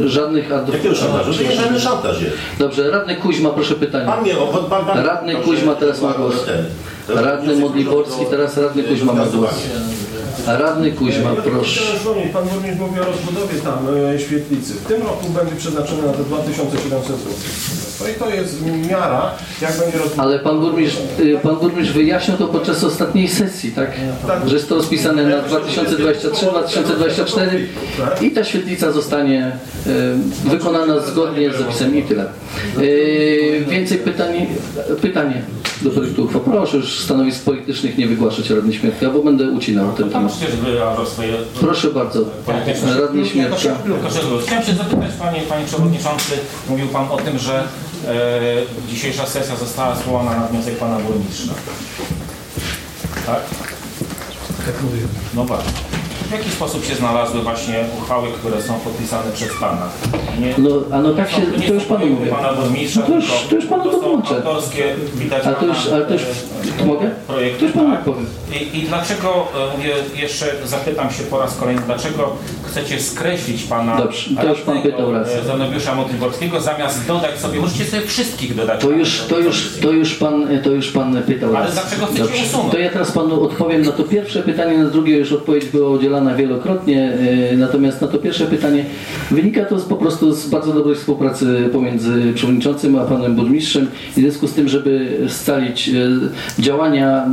[0.05, 0.73] żadnych ad...
[0.73, 1.33] Jakiego szantażu?
[1.33, 2.35] To nie żaden szantaż jest.
[2.59, 4.05] Dobrze, radny Kuźma, proszę pytanie.
[4.05, 6.35] Pan mnie, o, pan, pan, pan, Radny Kuźma teraz ma głos.
[7.09, 9.53] Radny Modliborski, teraz radny Kuźma ma głos.
[10.47, 11.81] Radny Kuźma, proszę.
[12.33, 14.73] Pan Burmistrz mówi o rozbudowie tam e, świetlicy.
[14.73, 17.33] W tym roku będzie przeznaczone na te 2700 zł.
[18.01, 19.31] No i to jest miara,
[19.61, 20.23] jak będzie rozbudowa.
[20.23, 23.91] Ale pan burmistrz, y, pan burmistrz wyjaśnił to podczas ostatniej sesji, tak?
[24.47, 27.49] Że jest to rozpisane na 2023-2024
[28.21, 29.51] i ta świetlica zostanie
[29.87, 29.89] y,
[30.49, 32.25] wykonana zgodnie z zapisem i tyle.
[32.79, 34.47] Y, więcej pytań,
[35.01, 35.41] pytanie
[35.81, 36.41] do projektu uchwał.
[36.41, 41.09] Proszę już stanowisk politycznych nie wygłaszać radny Śmiertka, bo będę ucinał ten Tam temat.
[41.09, 42.25] swoje Proszę bardzo,
[42.99, 43.75] radny Śmiertka.
[44.45, 46.33] Chciałem się zapytać Panie, Panie Przewodniczący,
[46.69, 47.63] mówił Pan o tym, że
[48.07, 48.41] e,
[48.89, 51.53] dzisiejsza sesja została zwołana na wniosek Pana Burmistrza.
[53.25, 53.41] Tak?
[54.65, 55.01] Tak mówię.
[55.35, 55.71] No właśnie.
[56.27, 59.87] W jaki sposób się znalazły właśnie uchwały, które są podpisane przez Pana?
[60.39, 62.31] Nie, No, a no tak się, nie to już panu mówię.
[62.31, 64.35] Pana burmistrza, No to już, to już panu to dokończę.
[64.35, 64.83] autorskie,
[65.15, 66.21] widać A to już, ale to już,
[66.79, 67.09] to mogę?
[67.27, 68.03] projekty, To już panu tak?
[68.03, 68.25] powiem.
[68.53, 73.97] I, I dlaczego, e, mówię, jeszcze zapytam się po raz kolejny, dlaczego chcecie skreślić Pana
[73.97, 75.27] Dobrze, to już pan pytał raz.
[75.29, 75.95] e, Zanobiusza
[76.59, 78.81] zamiast dodać sobie, możecie sobie wszystkich dodać.
[78.81, 81.73] To już, to już, to już pan, to już pan pytał Ale raz.
[81.73, 82.71] dlaczego chcecie usunąć?
[82.71, 86.35] To ja teraz panu odpowiem na to pierwsze pytanie, na drugie już odpowiedź była udzielana
[86.35, 87.17] wielokrotnie.
[87.51, 88.85] yy, Natomiast na to pierwsze pytanie
[89.31, 94.11] wynika to z, po prostu z bardzo dobrej współpracy pomiędzy przewodniczącym a panem burmistrzem i
[94.11, 96.09] w związku z tym, żeby scalić yy,
[96.59, 97.25] działania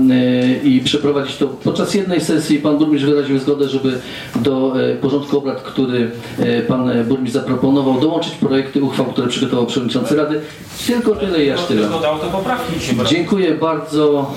[0.62, 3.98] yy, i przeprowadzić to podczas jednej sesji, pan burmistrz wyraził zgodę, żeby
[4.42, 6.10] do porządku obrad, który
[6.68, 10.40] pan burmistrz zaproponował, dołączyć projekty uchwał, które przygotował przewodniczący Rady.
[10.86, 11.88] Tylko tyle i aż tyle.
[13.08, 14.34] Dziękuję bardzo.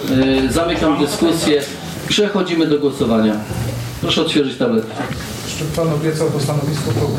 [0.48, 1.62] Y, Zamykam dyskusję.
[2.08, 3.34] Przechodzimy do głosowania.
[4.06, 4.86] Proszę odświeżyć tablet.
[5.46, 7.18] Jeszcze Pan obiecał to stanowisko klubu.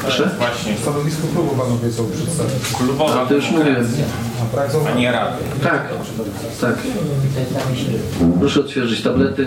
[0.00, 0.30] Proszę.
[0.38, 2.76] Właśnie, Stanowisko klubu Pan obiecał przedstawić.
[2.76, 3.86] klubowa A to już mówiłem.
[4.54, 5.36] A tak nie rady.
[5.62, 5.88] Tak.
[6.60, 6.74] Tak.
[8.40, 9.46] Proszę odświeżyć tablety.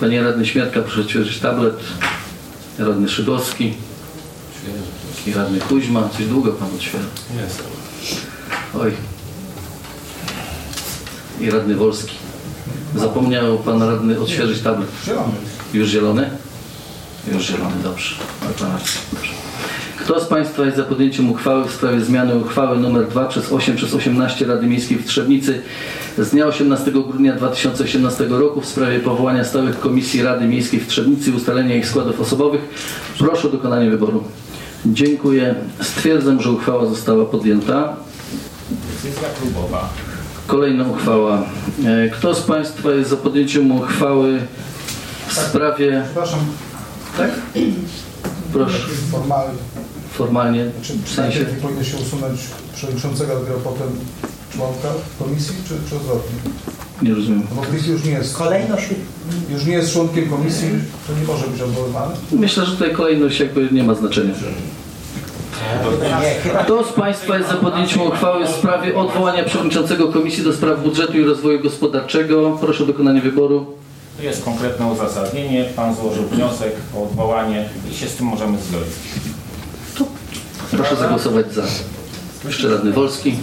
[0.00, 1.74] Panie radny Śmiatka, proszę odświeżyć tablet.
[2.78, 3.74] Radny Szygowski.
[5.26, 6.08] I radny Kuźma.
[6.16, 7.04] Coś długo pan odświeża.
[8.74, 8.92] Oj.
[11.40, 12.21] I radny Wolski.
[12.96, 14.88] Zapomniał pan radny odświeżyć tablet.
[15.06, 15.32] Zielony.
[15.74, 16.30] Już zielony?
[17.32, 18.14] Już zielony, dobrze.
[18.48, 18.66] Dobrze.
[19.98, 23.76] Kto z Państwa jest za podjęciem uchwały w sprawie zmiany uchwały nr 2 przez 8
[23.76, 25.62] przez 18 Rady Miejskiej w Trzebnicy
[26.18, 31.30] z dnia 18 grudnia 2018 roku w sprawie powołania stałych komisji Rady Miejskiej w Trzebnicy
[31.30, 32.60] i ustalenia ich składów osobowych?
[33.18, 34.24] Proszę o dokonanie wyboru.
[34.86, 35.54] Dziękuję.
[35.80, 37.96] Stwierdzam, że uchwała została podjęta.
[38.70, 39.88] Decyzja klubowa.
[40.46, 41.42] Kolejna uchwała.
[41.86, 44.38] E, Kto z Państwa jest za podjęciem uchwały
[45.28, 46.02] w sprawie...
[46.04, 46.40] Przepraszam,
[47.16, 47.30] Tak?
[48.52, 48.78] Proszę.
[49.10, 49.58] formalnie.
[50.12, 51.44] Formalnie, Czy w sensie...
[51.62, 52.40] powinno się usunąć
[52.74, 53.88] przewodniczącego, a dopiero potem
[54.56, 54.88] członka
[55.18, 56.38] komisji, czy, czy odwrotnie?
[57.02, 57.42] Nie rozumiem.
[57.56, 57.62] Bo
[57.92, 58.86] już nie jest, Kolejność
[59.50, 60.68] już nie jest członkiem komisji,
[61.06, 62.14] to nie może być odwoływany.
[62.32, 64.34] Myślę, że tutaj kolejność jakby nie ma znaczenia.
[66.64, 71.18] Kto z Państwa jest za podjęciem uchwały w sprawie odwołania przewodniczącego Komisji do Spraw Budżetu
[71.18, 72.58] i Rozwoju Gospodarczego?
[72.60, 73.66] Proszę o dokonanie wyboru.
[74.18, 75.64] Tu jest konkretne uzasadnienie.
[75.76, 78.94] Pan złożył wniosek o odwołanie i się z tym możemy zgodzić.
[80.70, 81.62] Proszę zagłosować za.
[82.46, 83.34] Jeszcze radny Wolski.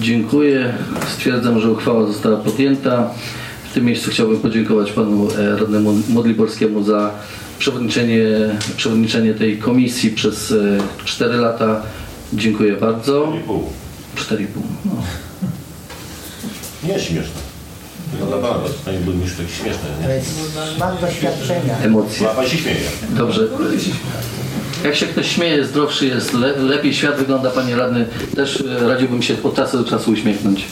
[0.00, 0.74] Dziękuję.
[1.14, 3.10] Stwierdzam, że uchwała została podjęta.
[3.70, 7.10] W tym miejscu chciałbym podziękować panu e, radnemu Modliborskiemu za
[7.60, 8.24] przewodniczenie,
[8.76, 10.54] przewodniczenie tej komisji przez
[11.04, 11.82] 4 lata.
[12.32, 13.32] Dziękuję bardzo.
[14.16, 14.46] 4,5.
[14.84, 14.92] No.
[16.84, 17.40] Nie śmieszne.
[18.20, 20.14] No naprawdę, panie burmistrzu, tak śmieszne, to nie?
[20.14, 20.28] jest
[20.76, 21.78] smak doświadczenia.
[21.78, 22.26] Emocje.
[22.26, 22.80] Ma pan się śmieje.
[23.10, 23.48] Dobrze.
[24.84, 28.06] Jak się ktoś śmieje, zdrowszy jest, le, lepiej świat wygląda, panie radny.
[28.36, 30.64] Też e, radziłbym się od czasu do czasu uśmiechnąć.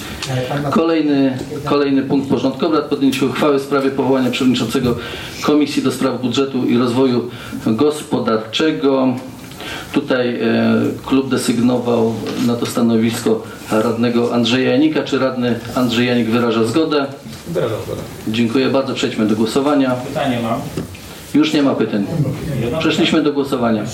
[0.70, 2.84] Kolejny, kolejny punkt porządku obrad.
[2.84, 4.96] Podjęcie uchwały w sprawie powołania przewodniczącego
[5.42, 7.30] Komisji do Spraw Budżetu i Rozwoju
[7.66, 9.16] Gospodarczego.
[9.92, 10.40] Tutaj e,
[11.06, 12.14] klub desygnował
[12.46, 15.02] na to stanowisko radnego Andrzeja Janika.
[15.02, 17.06] Czy radny Andrzej Janik wyraża zgodę?
[18.28, 18.94] Dziękuję bardzo.
[18.94, 19.90] Przejdźmy do głosowania.
[19.90, 20.61] Pytanie mam.
[21.34, 22.06] Już nie ma pytań.
[22.78, 23.84] Przeszliśmy do głosowania.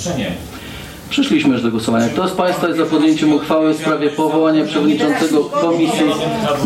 [1.11, 2.09] Przeszliśmy już do głosowania.
[2.09, 6.07] Kto z Państwa jest za podjęciem uchwały w sprawie powołania przewodniczącego Komisji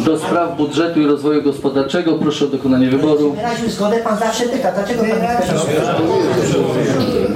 [0.05, 2.19] do Spraw Budżetu i Rozwoju Gospodarczego?
[2.19, 3.37] Proszę o dokonanie wyboru.
[4.19, 4.45] zawsze
[4.75, 5.03] dlaczego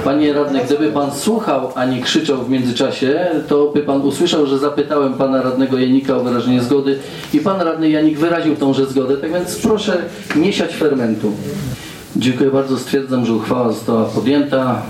[0.03, 4.59] Panie radny, gdyby Pan słuchał, a nie krzyczał w międzyczasie, to by Pan usłyszał, że
[4.59, 6.99] zapytałem Pana radnego Janika o wyrażenie zgody
[7.33, 9.17] i Pan radny Janik wyraził tąże zgodę.
[9.17, 9.97] Tak więc proszę
[10.35, 11.31] nie siać fermentu.
[12.23, 12.79] Dziękuję bardzo.
[12.79, 14.81] Stwierdzam, że uchwała została podjęta.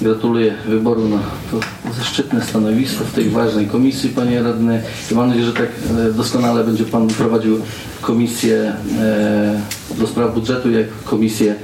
[0.00, 1.18] Gratuluję wyboru na
[1.50, 1.60] to
[1.98, 4.82] zaszczytne stanowisko w tej ważnej komisji, panie radny.
[5.10, 5.68] I mam nadzieję, że tak
[6.08, 7.60] e, doskonale będzie pan prowadził
[8.00, 9.60] komisję e,
[9.98, 11.54] do spraw budżetu, jak komisję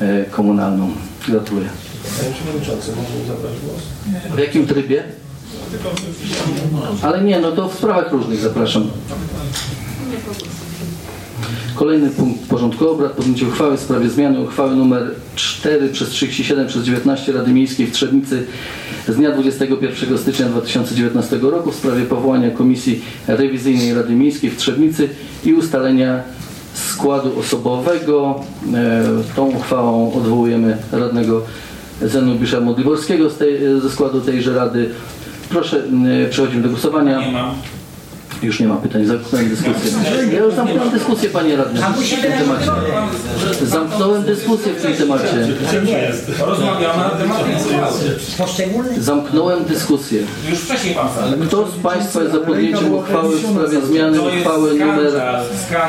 [0.00, 0.90] e, komunalną.
[1.28, 1.68] Gratuluję.
[2.18, 3.82] Panie Przewodniczący, mógłbym zabrać głos?
[4.36, 5.04] W jakim trybie?
[7.02, 8.90] Ale nie, no to w sprawach różnych zapraszam.
[11.74, 13.12] Kolejny punkt porządku obrad.
[13.12, 17.92] Podjęcie uchwały w sprawie zmiany uchwały nr 4 przez 37 przez 19 Rady Miejskiej w
[17.92, 18.46] Trzebnicy
[19.08, 25.08] z dnia 21 stycznia 2019 roku w sprawie powołania Komisji Rewizyjnej Rady Miejskiej w Trzebnicy
[25.44, 26.22] i ustalenia
[26.74, 28.40] składu osobowego.
[28.74, 29.04] E,
[29.36, 31.42] Tą uchwałą odwołujemy radnego
[32.02, 33.30] Zenobiusza Modliborskiego
[33.82, 34.90] ze składu tejże Rady.
[35.48, 35.82] Proszę,
[36.24, 37.20] e, przechodzimy do głosowania.
[38.42, 38.46] Nie.
[38.46, 39.90] Już nie ma pytań, zamknąłem dyskusję.
[40.32, 42.70] Ja już zamknąłem dyskusję, panie radny, w tym temacie.
[43.62, 45.48] Zamknąłem dyskusję w tym temacie.
[46.46, 47.44] Rozmawiamy na temat
[48.98, 50.22] Zamknąłem dyskusję.
[50.50, 51.08] Już wcześniej pan.
[51.46, 55.12] Kto z Państwa jest za podjęciem uchwały w sprawie zmiany uchwały numer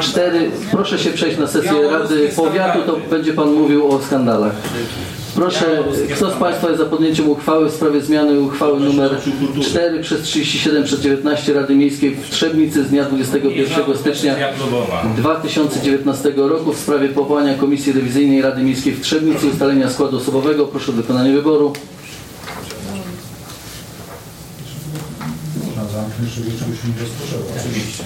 [0.01, 0.51] 4?
[0.71, 4.53] Proszę się przejść na sesję Rady Powiatu, to będzie Pan mówił o skandalach.
[5.35, 5.83] Proszę,
[6.15, 9.11] kto z Państwa jest za podjęciem uchwały w sprawie zmiany uchwały numer
[9.61, 14.35] 4 przez 37 przez 19 Rady Miejskiej w Trzebnicy z dnia 21 stycznia
[15.17, 20.67] 2019 roku w sprawie powołania Komisji Rewizyjnej Rady Miejskiej w Trzebnicy i ustalenia składu osobowego.
[20.67, 21.73] Proszę o dokonanie wyboru.
[26.35, 27.43] Żeby czegoś nie rozpoczęło.
[27.59, 28.03] Oczywiście.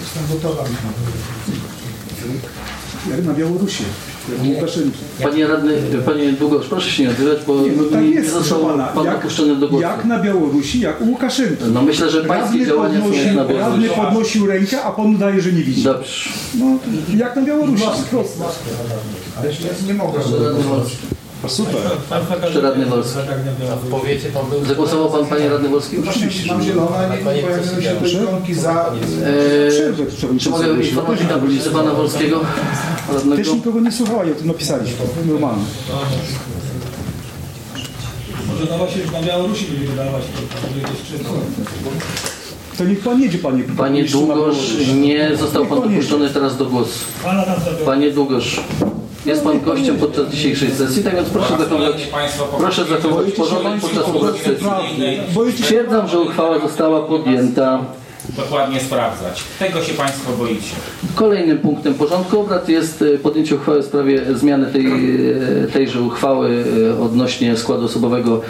[0.00, 0.64] Jestem gotowa.
[3.10, 3.84] Jak na Białorusi.
[5.22, 5.72] Panie radny,
[6.06, 8.84] panie Długosz, proszę się nie odzywać, bo Nie, no tak nie, jest, został pana.
[8.86, 9.82] pan Jak- dopuszczony do głosu.
[9.82, 11.64] Jak na Białorusi, jak u Łukaszenki.
[11.72, 13.88] No myślę, że pańskie Radny działania są podnosił, jak na Białorusi.
[13.88, 15.82] Radny podnosił rękę, a pan udaje, że nie widzi.
[15.82, 16.30] Dobrze.
[16.54, 16.66] No,
[17.16, 18.44] jak na Białorusi, prosto.
[19.38, 20.18] Ale ja nie mogę.
[21.42, 21.62] Radny Wolski.
[21.62, 22.42] Super.
[22.44, 23.18] Jeszcze radny Wolski.
[23.84, 24.64] W powiecie to był...
[24.64, 25.96] Zagłosował pan panie radny Wolski?
[26.08, 28.92] Oczywiście, mam zielona, nie pojawiły się te ikonki za...
[29.26, 32.40] Eee, czy mogę informować na ulicy pana Wolskiego?
[33.14, 33.36] Radnego?
[33.42, 34.96] Też nikogo nie słuchali, o tym napisaliśmy.
[35.26, 35.64] Normalnie.
[38.78, 41.34] Może się już na Białorusi będzie wydawać, to
[42.78, 43.64] to niech pan jedzie, panie.
[43.76, 44.56] Panie na Długosz,
[44.94, 46.98] nie został pan dopuszczony teraz do głosu.
[47.22, 47.36] Tam.
[47.84, 48.60] Panie Długosz,
[49.26, 52.08] jest pan gościem podczas dzisiejszej sesji, tak więc proszę zachować,
[52.58, 54.66] proszę zachować porządek podczas obrad sesji.
[55.62, 57.84] Stwierdzam, że uchwała została podjęta.
[58.36, 59.42] Dokładnie sprawdzać.
[59.58, 60.74] Tego się Państwo boicie.
[61.14, 66.64] Kolejnym punktem porządku obrad jest e, podjęcie uchwały w sprawie zmiany tej, e, tejże uchwały
[66.90, 68.40] e, odnośnie składu osobowego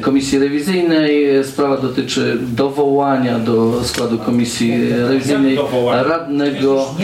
[0.00, 1.36] Komisji Rewizyjnej.
[1.36, 5.58] E, Sprawa dotyczy dowołania do składu Komisji Rewizyjnej
[6.04, 6.94] radnego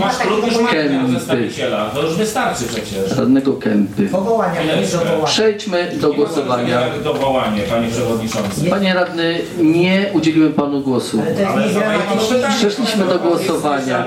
[0.71, 1.09] Kępy.
[1.09, 1.91] przedstawiciela.
[1.95, 3.19] To już wystarczy przecież.
[3.19, 4.09] Radnego Kępy.
[5.25, 6.81] Przejdźmy do głosowania.
[7.05, 8.71] Dowołanie, Panie Przewodniczący.
[8.71, 11.23] Panie radny, nie udzieliłem panu głosu.
[12.59, 14.07] Przeszliśmy do głosowania.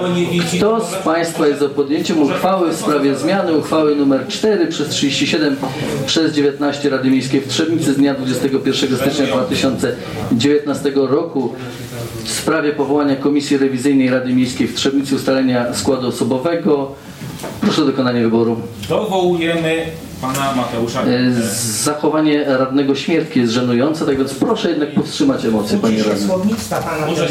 [0.58, 5.56] Kto z Państwa jest za podjęciem uchwały w sprawie zmiany uchwały nr 4 przez 37
[6.06, 8.16] przez 19 Rady Miejskiej w Trzebnicy z dnia
[8.64, 11.54] 21 stycznia 2019 roku
[12.24, 16.92] w sprawie powołania Komisji Rewizyjnej Rady Miejskiej w Trzebnicy ustalenia składu osobowego?
[17.62, 18.62] Proszę o dokonanie wyboru.
[18.90, 19.86] Dowołujemy
[20.22, 21.02] Pana Mateusza.
[21.04, 21.32] E,
[21.84, 26.26] Zachowanie radnego śmiertki jest żenujące, tak więc proszę jednak powstrzymać emocje, panie radny.
[26.28, 27.16] słownictwa pana.
[27.16, 27.22] Się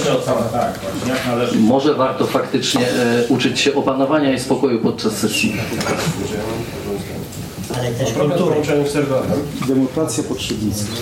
[0.53, 1.59] tak, właśnie, jak należy.
[1.59, 5.57] Może warto faktycznie e, uczyć się opanowania i spokoju podczas sesji.
[7.79, 8.57] Ale też kultury.
[9.69, 10.97] Demokracja potrzebnictwa.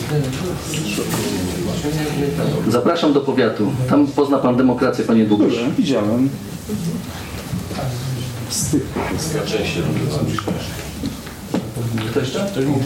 [2.68, 3.72] Zapraszam do powiatu.
[3.88, 5.54] Tam pozna pan demokrację, panie Długosz.
[5.78, 6.28] Widziałem.
[8.48, 10.42] Wstyd po prostu.
[12.10, 12.46] Kto jeszcze?
[12.52, 12.84] Ktoś mówi,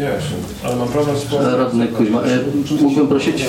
[0.00, 0.30] ja jeszcze,
[0.64, 1.32] ale mam problem z.
[1.58, 2.22] Radny Kuźma.
[2.22, 2.38] E,
[2.82, 3.44] mógłbym prosić?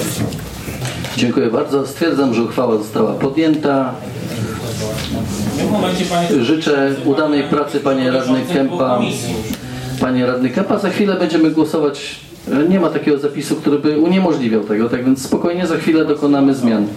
[1.18, 1.88] Dziękuję bardzo.
[1.88, 3.93] Stwierdzam, że uchwała została podjęta.
[6.41, 9.01] Życzę udanej pracy panie radny Kępa.
[9.99, 12.20] Panie radny Kępa, za chwilę będziemy głosować.
[12.70, 16.88] Nie ma takiego zapisu, który by uniemożliwiał tego, tak więc spokojnie za chwilę dokonamy zmian.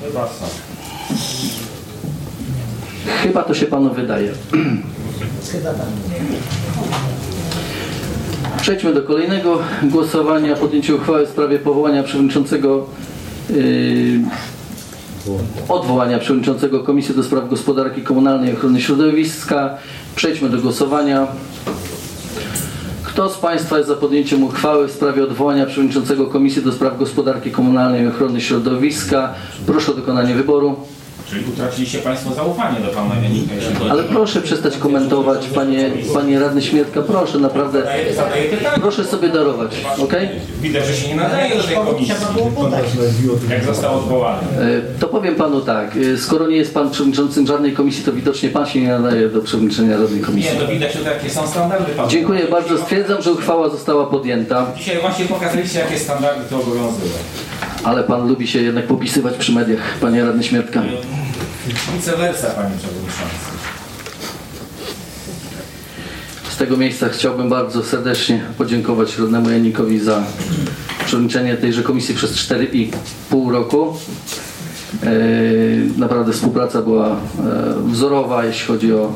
[3.22, 4.32] Chyba to się panu wydaje.
[8.60, 10.56] Przejdźmy do kolejnego głosowania.
[10.56, 12.86] Podjęcie uchwały w sprawie powołania przewodniczącego
[15.68, 19.74] odwołania przewodniczącego Komisji do Spraw Gospodarki Komunalnej i Ochrony Środowiska.
[20.16, 21.26] Przejdźmy do głosowania.
[23.02, 27.50] Kto z Państwa jest za podjęciem uchwały w sprawie odwołania przewodniczącego Komisji do Spraw Gospodarki
[27.50, 29.34] Komunalnej i Ochrony Środowiska?
[29.66, 30.76] Proszę o dokonanie wyboru.
[31.26, 33.54] Czyli utraciliście Państwo zaufanie do Pana Janika.
[33.54, 37.82] jeśli chodzi Ale proszę przestać komentować, panie, panie radny Śmiertka, proszę naprawdę,
[38.80, 39.70] proszę sobie darować,
[40.02, 40.12] ok?
[40.60, 42.08] Widać, że się nie nadaje do tej komisji.
[43.50, 44.42] Jak został odwołany.
[44.60, 48.48] E, To powiem panu tak, e, skoro nie jest pan przewodniczącym żadnej komisji, to widocznie
[48.48, 50.52] pan się nie nadaje do przewodniczenia żadnej komisji.
[50.54, 52.08] Nie, to widać, że jakie są standardy Pana.
[52.08, 57.12] Dziękuję bardzo, stwierdzam, że uchwała została podjęta, Dzisiaj właśnie pokazaliście, jakie standardy to obowiązują.
[57.84, 60.82] Ale pan lubi się jednak popisywać przy mediach, panie radny Śmiertka.
[61.94, 63.48] Vice versa, Panie Przewodniczący.
[66.50, 70.22] Z tego miejsca chciałbym bardzo serdecznie podziękować rodnemu Janikowi za
[71.06, 73.96] przewodniczenie tejże komisji przez 4,5 roku.
[75.02, 75.08] E,
[75.98, 77.16] Naprawdę współpraca była e,
[77.86, 79.12] wzorowa, jeśli chodzi o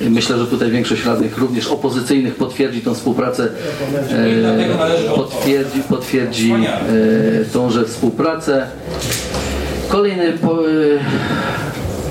[0.00, 3.48] Myślę, że tutaj większość radnych, również opozycyjnych, potwierdzi tą współpracę,
[4.10, 8.66] e, potwierdzi, potwierdzi e, tąże współpracę.
[9.88, 10.98] Kolejny, po, y,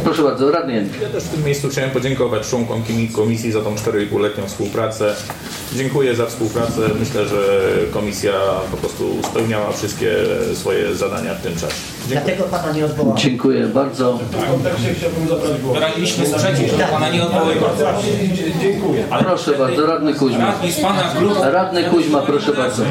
[0.03, 1.01] proszę bardzo, radny Janik.
[1.01, 5.15] Ja też w tym miejscu chciałem podziękować członkom kimi- komisji za tą 4,5-letnią współpracę.
[5.75, 6.81] Dziękuję za współpracę.
[6.99, 7.59] Myślę, że
[7.93, 8.31] komisja
[8.71, 10.15] po prostu spełniała wszystkie
[10.53, 11.75] swoje zadania w tym czasie.
[12.07, 13.17] Dlatego pana nie odwołałem.
[13.17, 14.19] Dziękuję bardzo.
[15.73, 17.71] Wyraziliśmy sprzeciw, że pana nie odwoływać.
[18.61, 19.03] Dziękuję.
[19.19, 20.53] Proszę bardzo, radny Kuźma.
[21.43, 22.83] Radny Kuźma, proszę bardzo.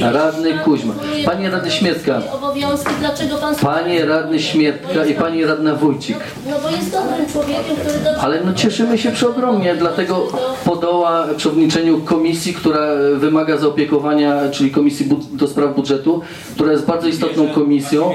[0.00, 0.94] Radny Kuźma.
[1.24, 2.22] Panie radny Śmietka.
[2.32, 3.54] Obowiązki, dlaczego pan...
[3.56, 6.16] Panie radny Śmietka i pani radna Wójcik.
[6.50, 8.10] No bo jest dobrym człowiekiem, który.
[8.20, 10.28] Ale no cieszymy się przeogromnie, dlatego
[10.64, 12.80] podoła przewodniczeniu komisji, która
[13.16, 16.20] wymaga zaopiekowania, czyli Komisji do Spraw Budżetu,
[16.54, 18.14] która jest bardzo istotną komisją.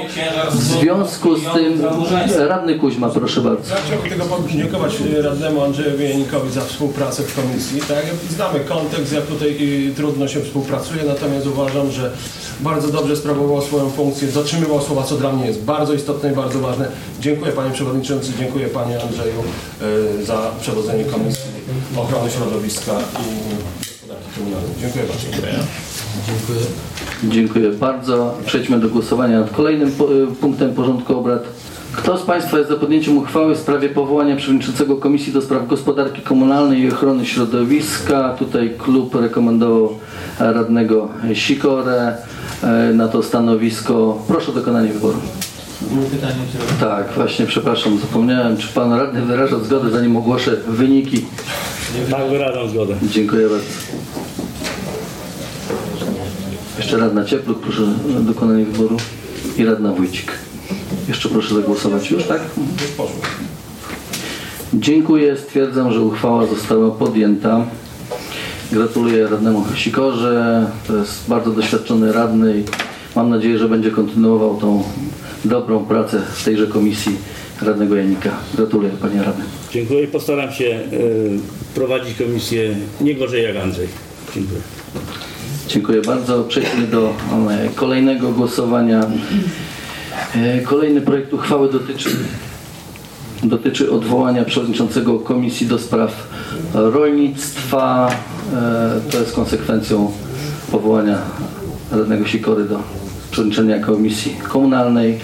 [0.51, 1.81] W związku z tym,
[2.47, 3.69] radny Kuźma, proszę bardzo.
[3.69, 7.81] Ja chciałbym tylko podziękować e, radnemu Andrzejowi Janikowi za współpracę w komisji.
[7.81, 9.57] Tak, znamy kontekst, jak tutaj
[9.89, 12.11] e, trudno się współpracuje, natomiast uważam, że
[12.59, 16.59] bardzo dobrze sprawował swoją funkcję, dotrzymywał słowa, co dla mnie jest bardzo istotne i bardzo
[16.59, 16.87] ważne.
[17.19, 19.43] Dziękuję panie przewodniczący, dziękuję panie Andrzeju
[20.21, 21.51] e, za przewodzenie Komisji
[21.97, 23.86] Ochrony Środowiska i
[24.81, 25.27] Dziękuję bardzo.
[26.27, 26.59] Dziękuję.
[27.23, 28.37] Dziękuję bardzo.
[28.45, 31.43] Przejdźmy do głosowania nad kolejnym y, punktem porządku obrad.
[31.91, 36.21] Kto z Państwa jest za podjęciem uchwały w sprawie powołania przewodniczącego Komisji do Spraw Gospodarki
[36.21, 38.35] Komunalnej i Ochrony Środowiska?
[38.39, 39.89] Tutaj klub rekomendował
[40.39, 42.17] radnego Sikorę
[42.63, 44.23] e, na to stanowisko.
[44.27, 45.17] Proszę o dokonanie wyboru.
[45.81, 48.57] Było pytanie, czy Tak, właśnie przepraszam, zapomniałem.
[48.57, 51.25] Czy Pan radny wyraża zgodę, zanim ogłoszę wyniki?
[52.05, 52.95] Tak, wyrażam zgodę.
[53.11, 53.65] Dziękuję bardzo.
[56.77, 57.81] Jeszcze radna Ciepluk, proszę
[58.17, 58.97] o dokonanie wyboru.
[59.57, 60.31] I radna Wójcik.
[61.07, 62.41] Jeszcze proszę zagłosować już, tak?
[64.73, 65.37] Dziękuję.
[65.37, 67.65] Stwierdzam, że uchwała została podjęta.
[68.71, 70.65] Gratuluję radnemu Sikorze.
[70.87, 72.63] To jest bardzo doświadczony radny i
[73.15, 74.83] mam nadzieję, że będzie kontynuował tą
[75.45, 77.17] dobrą pracę w tejże komisji
[77.61, 78.29] radnego Janika.
[78.55, 79.43] Gratuluję panie radny.
[79.71, 80.79] Dziękuję i postaram się e,
[81.75, 83.87] prowadzić komisję nie gorzej jak Andrzej.
[84.35, 84.59] Dziękuję.
[85.67, 86.43] Dziękuję bardzo.
[86.43, 87.13] Przejdźmy do
[87.49, 89.01] e, kolejnego głosowania.
[90.35, 92.09] E, Kolejny projekt uchwały dotyczy,
[93.43, 96.27] dotyczy odwołania przewodniczącego Komisji do Spraw
[96.73, 98.11] Rolnictwa.
[99.11, 100.11] To jest konsekwencją
[100.71, 101.17] powołania
[101.91, 102.79] radnego Sikory do
[103.31, 105.19] przewodniczenia Komisji Komunalnej.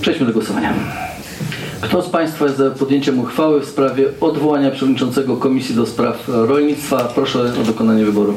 [0.00, 0.74] Przejdźmy do głosowania.
[1.80, 7.12] Kto z Państwa jest za podjęciem uchwały w sprawie odwołania przewodniczącego Komisji do Spraw Rolnictwa?
[7.14, 8.34] Proszę o dokonanie wyboru.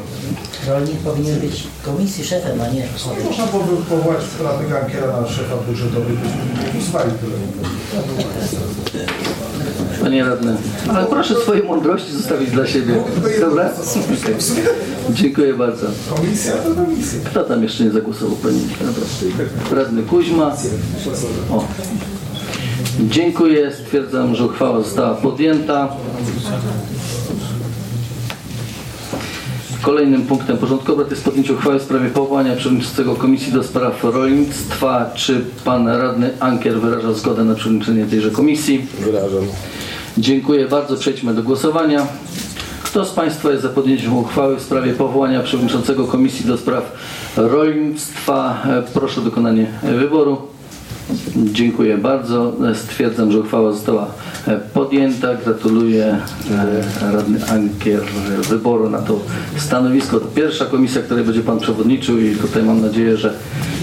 [0.68, 3.14] Rolnik powinien być komisji szefem, a nie osobą.
[3.24, 7.32] Można byłoby powołać radnego Ankiera na szefa budżetowy, byśmy nie głosowali tyle.
[10.02, 10.56] Panie radny,
[10.88, 12.94] ale proszę swojej mądrości zostawić dla siebie.
[13.40, 13.70] Dobra?
[15.10, 15.86] Dziękuję bardzo.
[16.16, 17.20] Komisja to komisja.
[17.24, 18.36] Kto tam jeszcze nie zagłosował?
[18.36, 18.60] Panie.
[19.72, 20.56] Radny Kuźma.
[21.50, 21.64] O.
[23.08, 23.72] Dziękuję.
[23.72, 25.88] Stwierdzam, że uchwała została podjęta.
[29.82, 35.10] Kolejnym punktem porządku obrad jest podjęcie uchwały w sprawie powołania przewodniczącego Komisji do Spraw Rolnictwa.
[35.14, 38.86] Czy pan radny Ankier wyraża zgodę na przewodniczenie tejże komisji?
[39.00, 39.44] Wyrażam.
[40.18, 40.96] Dziękuję bardzo.
[40.96, 42.06] Przejdźmy do głosowania.
[42.82, 46.92] Kto z Państwa jest za podjęciem uchwały w sprawie powołania przewodniczącego Komisji do Spraw
[47.36, 48.62] Rolnictwa?
[48.66, 50.38] E, Proszę o dokonanie wyboru.
[51.36, 52.52] Dziękuję bardzo.
[52.74, 54.06] Stwierdzam, że uchwała została
[54.46, 55.34] e, podjęta.
[55.34, 56.18] Gratuluję
[56.50, 58.00] e, radny Ankier
[58.48, 59.20] wyboru na to
[59.56, 60.20] stanowisko.
[60.20, 63.34] To pierwsza komisja, której będzie Pan przewodniczył i tutaj mam nadzieję, że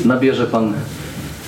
[0.05, 0.73] nabierze Pan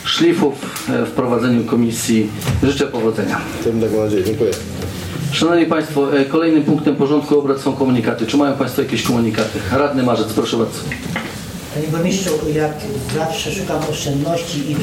[0.03, 0.53] szlifów
[0.89, 2.29] e, w prowadzeniu komisji.
[2.63, 3.37] Życzę powodzenia.
[3.73, 4.23] Mam taką nadzieję.
[4.23, 4.51] Dziękuję.
[5.31, 8.25] Szanowni Państwo, kolejnym punktem porządku obrad są komunikaty.
[8.25, 9.59] Czy mają Państwo jakieś komunikaty?
[9.71, 10.79] Radny Marzec, proszę bardzo.
[11.79, 12.71] Panie burmistrzu, jak
[13.15, 14.75] zawsze szukam oszczędności i,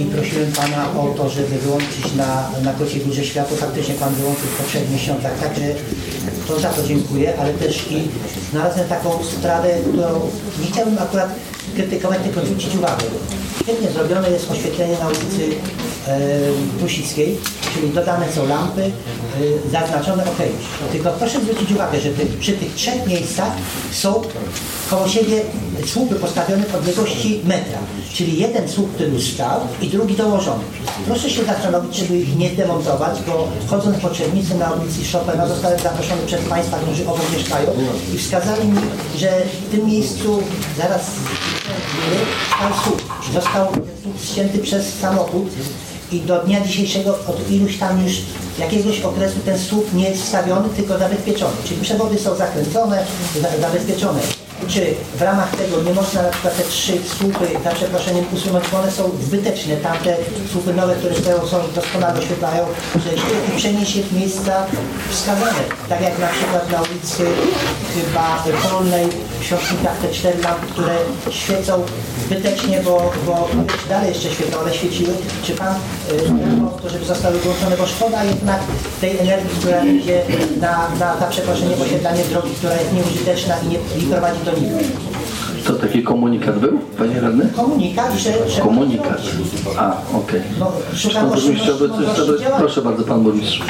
[0.00, 3.56] i prosiłem Pana o to, żeby wyłączyć na, na Kociej Górze światło.
[3.56, 5.74] Faktycznie Pan wyłączył po trzech miesiącach, także
[6.48, 8.08] to za to dziękuję, ale też i
[8.50, 10.20] znalazłem taką sprawę, którą
[10.60, 11.34] nie chciałbym akurat
[11.74, 13.04] krytykować, tylko zwrócić uwagę.
[13.62, 15.56] Świetnie zrobione jest oświetlenie na ulicy
[16.06, 16.28] e,
[17.74, 18.90] czyli dodane są lampy, e,
[19.70, 20.38] zaznaczone ok.
[20.92, 23.52] Tylko proszę zwrócić uwagę, że ty, przy tych trzech miejscach
[23.92, 24.22] są
[24.90, 25.42] koło siebie
[25.86, 27.78] słupy postawione w odległości metra.
[28.12, 30.64] Czyli jeden słup, który stał i drugi dołożony.
[31.06, 35.80] Proszę się zastanowić, żeby ich nie demontować, bo chodząc po Czernicy na ulicy Chopina zostałem
[35.80, 37.70] zaproszony przez Państwa, którzy obok mieszkają
[38.14, 38.80] i wskazali mi,
[39.16, 39.30] że
[39.68, 40.42] w tym miejscu
[40.78, 41.02] zaraz
[42.56, 43.02] stał słup.
[43.34, 45.48] Został ten słup ścięty przez samochód
[46.12, 48.12] i do dnia dzisiejszego od iluś tam już
[48.58, 51.52] jakiegoś okresu ten słup nie jest wstawiony, tylko zabezpieczony.
[51.64, 53.04] Czyli przewody są zakręcone,
[53.42, 54.20] za- zabezpieczone.
[54.70, 58.78] Czy w ramach tego nie można na przykład te trzy słupy, za przeproszeniem, usunąć, bo
[58.78, 59.76] one są zbyteczne.
[59.76, 60.16] Tamte
[60.52, 63.10] słupy nowe, które stoją, są doskonale oświetlają, że
[63.54, 64.66] i przenieść je w miejsca
[65.10, 65.62] wskazane.
[65.88, 67.24] Tak jak na przykład na ulicy
[67.94, 69.06] chyba Polnej
[69.40, 70.94] w Świątnikach te cztery lampy, które
[71.30, 71.82] świecą
[72.26, 73.48] zbytecznie, bo, bo
[73.88, 75.14] dalej jeszcze świecą, one świeciły.
[75.42, 75.80] Czy Pan y,
[76.82, 78.60] to, żeby zostały wyłączone, bo szkoda jednak
[79.00, 80.22] tej energii, która idzie
[80.60, 84.59] na, na, na przeproszenie posiadanie drogi, która jest nieużyteczna i nie i prowadzi do.
[85.66, 87.48] To taki komunikat był, panie radny?
[87.56, 88.50] Komunikat, że...
[88.50, 89.22] że Komunikat.
[89.78, 90.40] A, okej.
[90.58, 92.40] No, szukam Pan burmistrz chciałby coś możliwości dodać?
[92.40, 92.58] działania.
[92.60, 93.62] Proszę bardzo, pan burmistrz.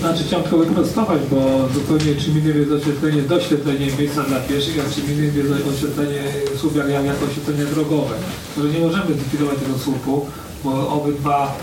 [0.00, 4.94] Znaczy chciałem tylko wyprostować, bo zupełnie czym innym jest oświetlenie, doświetlenie miejsca dla pieszych, a
[4.94, 6.22] czym innym jest oświetlenie
[6.56, 8.14] słup jak, jak jako oświetlenie drogowe.
[8.58, 10.26] Że nie możemy zlikwidować tego słupu,
[10.64, 11.54] bo obydwa,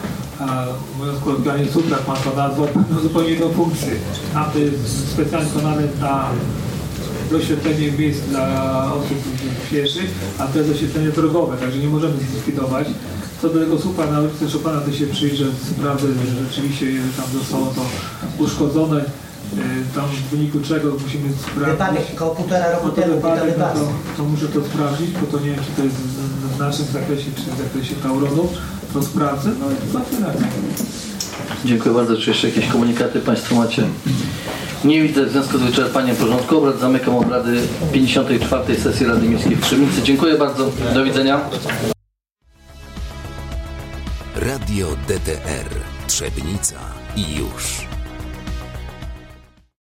[0.41, 0.45] e,
[0.99, 3.93] mówiąc kolokwialnie, słup, jak pan to nazwał, mają zupełnie inną funkcję.
[4.33, 5.83] Tamte jest specjalnie wykonane
[7.31, 8.45] doświetlenie miejsc dla
[8.93, 9.17] osób
[9.71, 10.09] pieszych,
[10.39, 12.87] a to jest oświetlenie drogowe, także nie możemy zlikwidować.
[13.41, 15.45] Co do tego słupa na ulicy Chopina, to się przyjrzę,
[15.77, 16.85] sprawdzę, że rzeczywiście
[17.17, 17.81] tam zostało to
[18.43, 18.97] uszkodzone.
[19.01, 21.65] E, Tam w wyniku czego musimy sprawdzić.
[21.71, 25.27] Wypadek około półtora roku to temu, wypadek, to no to, to muszę to sprawdzić, bo
[25.37, 28.47] to nie wiem, czy to jest w- naszym zakresie, czy w zakresie Tauronu.
[28.93, 30.33] To sprawdzę, no i za tyle.
[31.65, 32.17] Dziękuję bardzo.
[32.17, 33.83] Czy jeszcze jakieś komunikaty Państwo macie?
[34.85, 35.25] Nie widzę.
[35.25, 37.61] W związku z wyczerpaniem porządku obrad zamykam obrady
[37.93, 38.79] 54.
[38.79, 40.01] sesji Rady Miejskiej w Trzebnicy.
[40.03, 40.71] Dziękuję bardzo.
[40.93, 41.41] Do widzenia.
[44.35, 45.69] Radio DTR
[46.07, 46.75] Trzebnica
[47.15, 47.91] i już.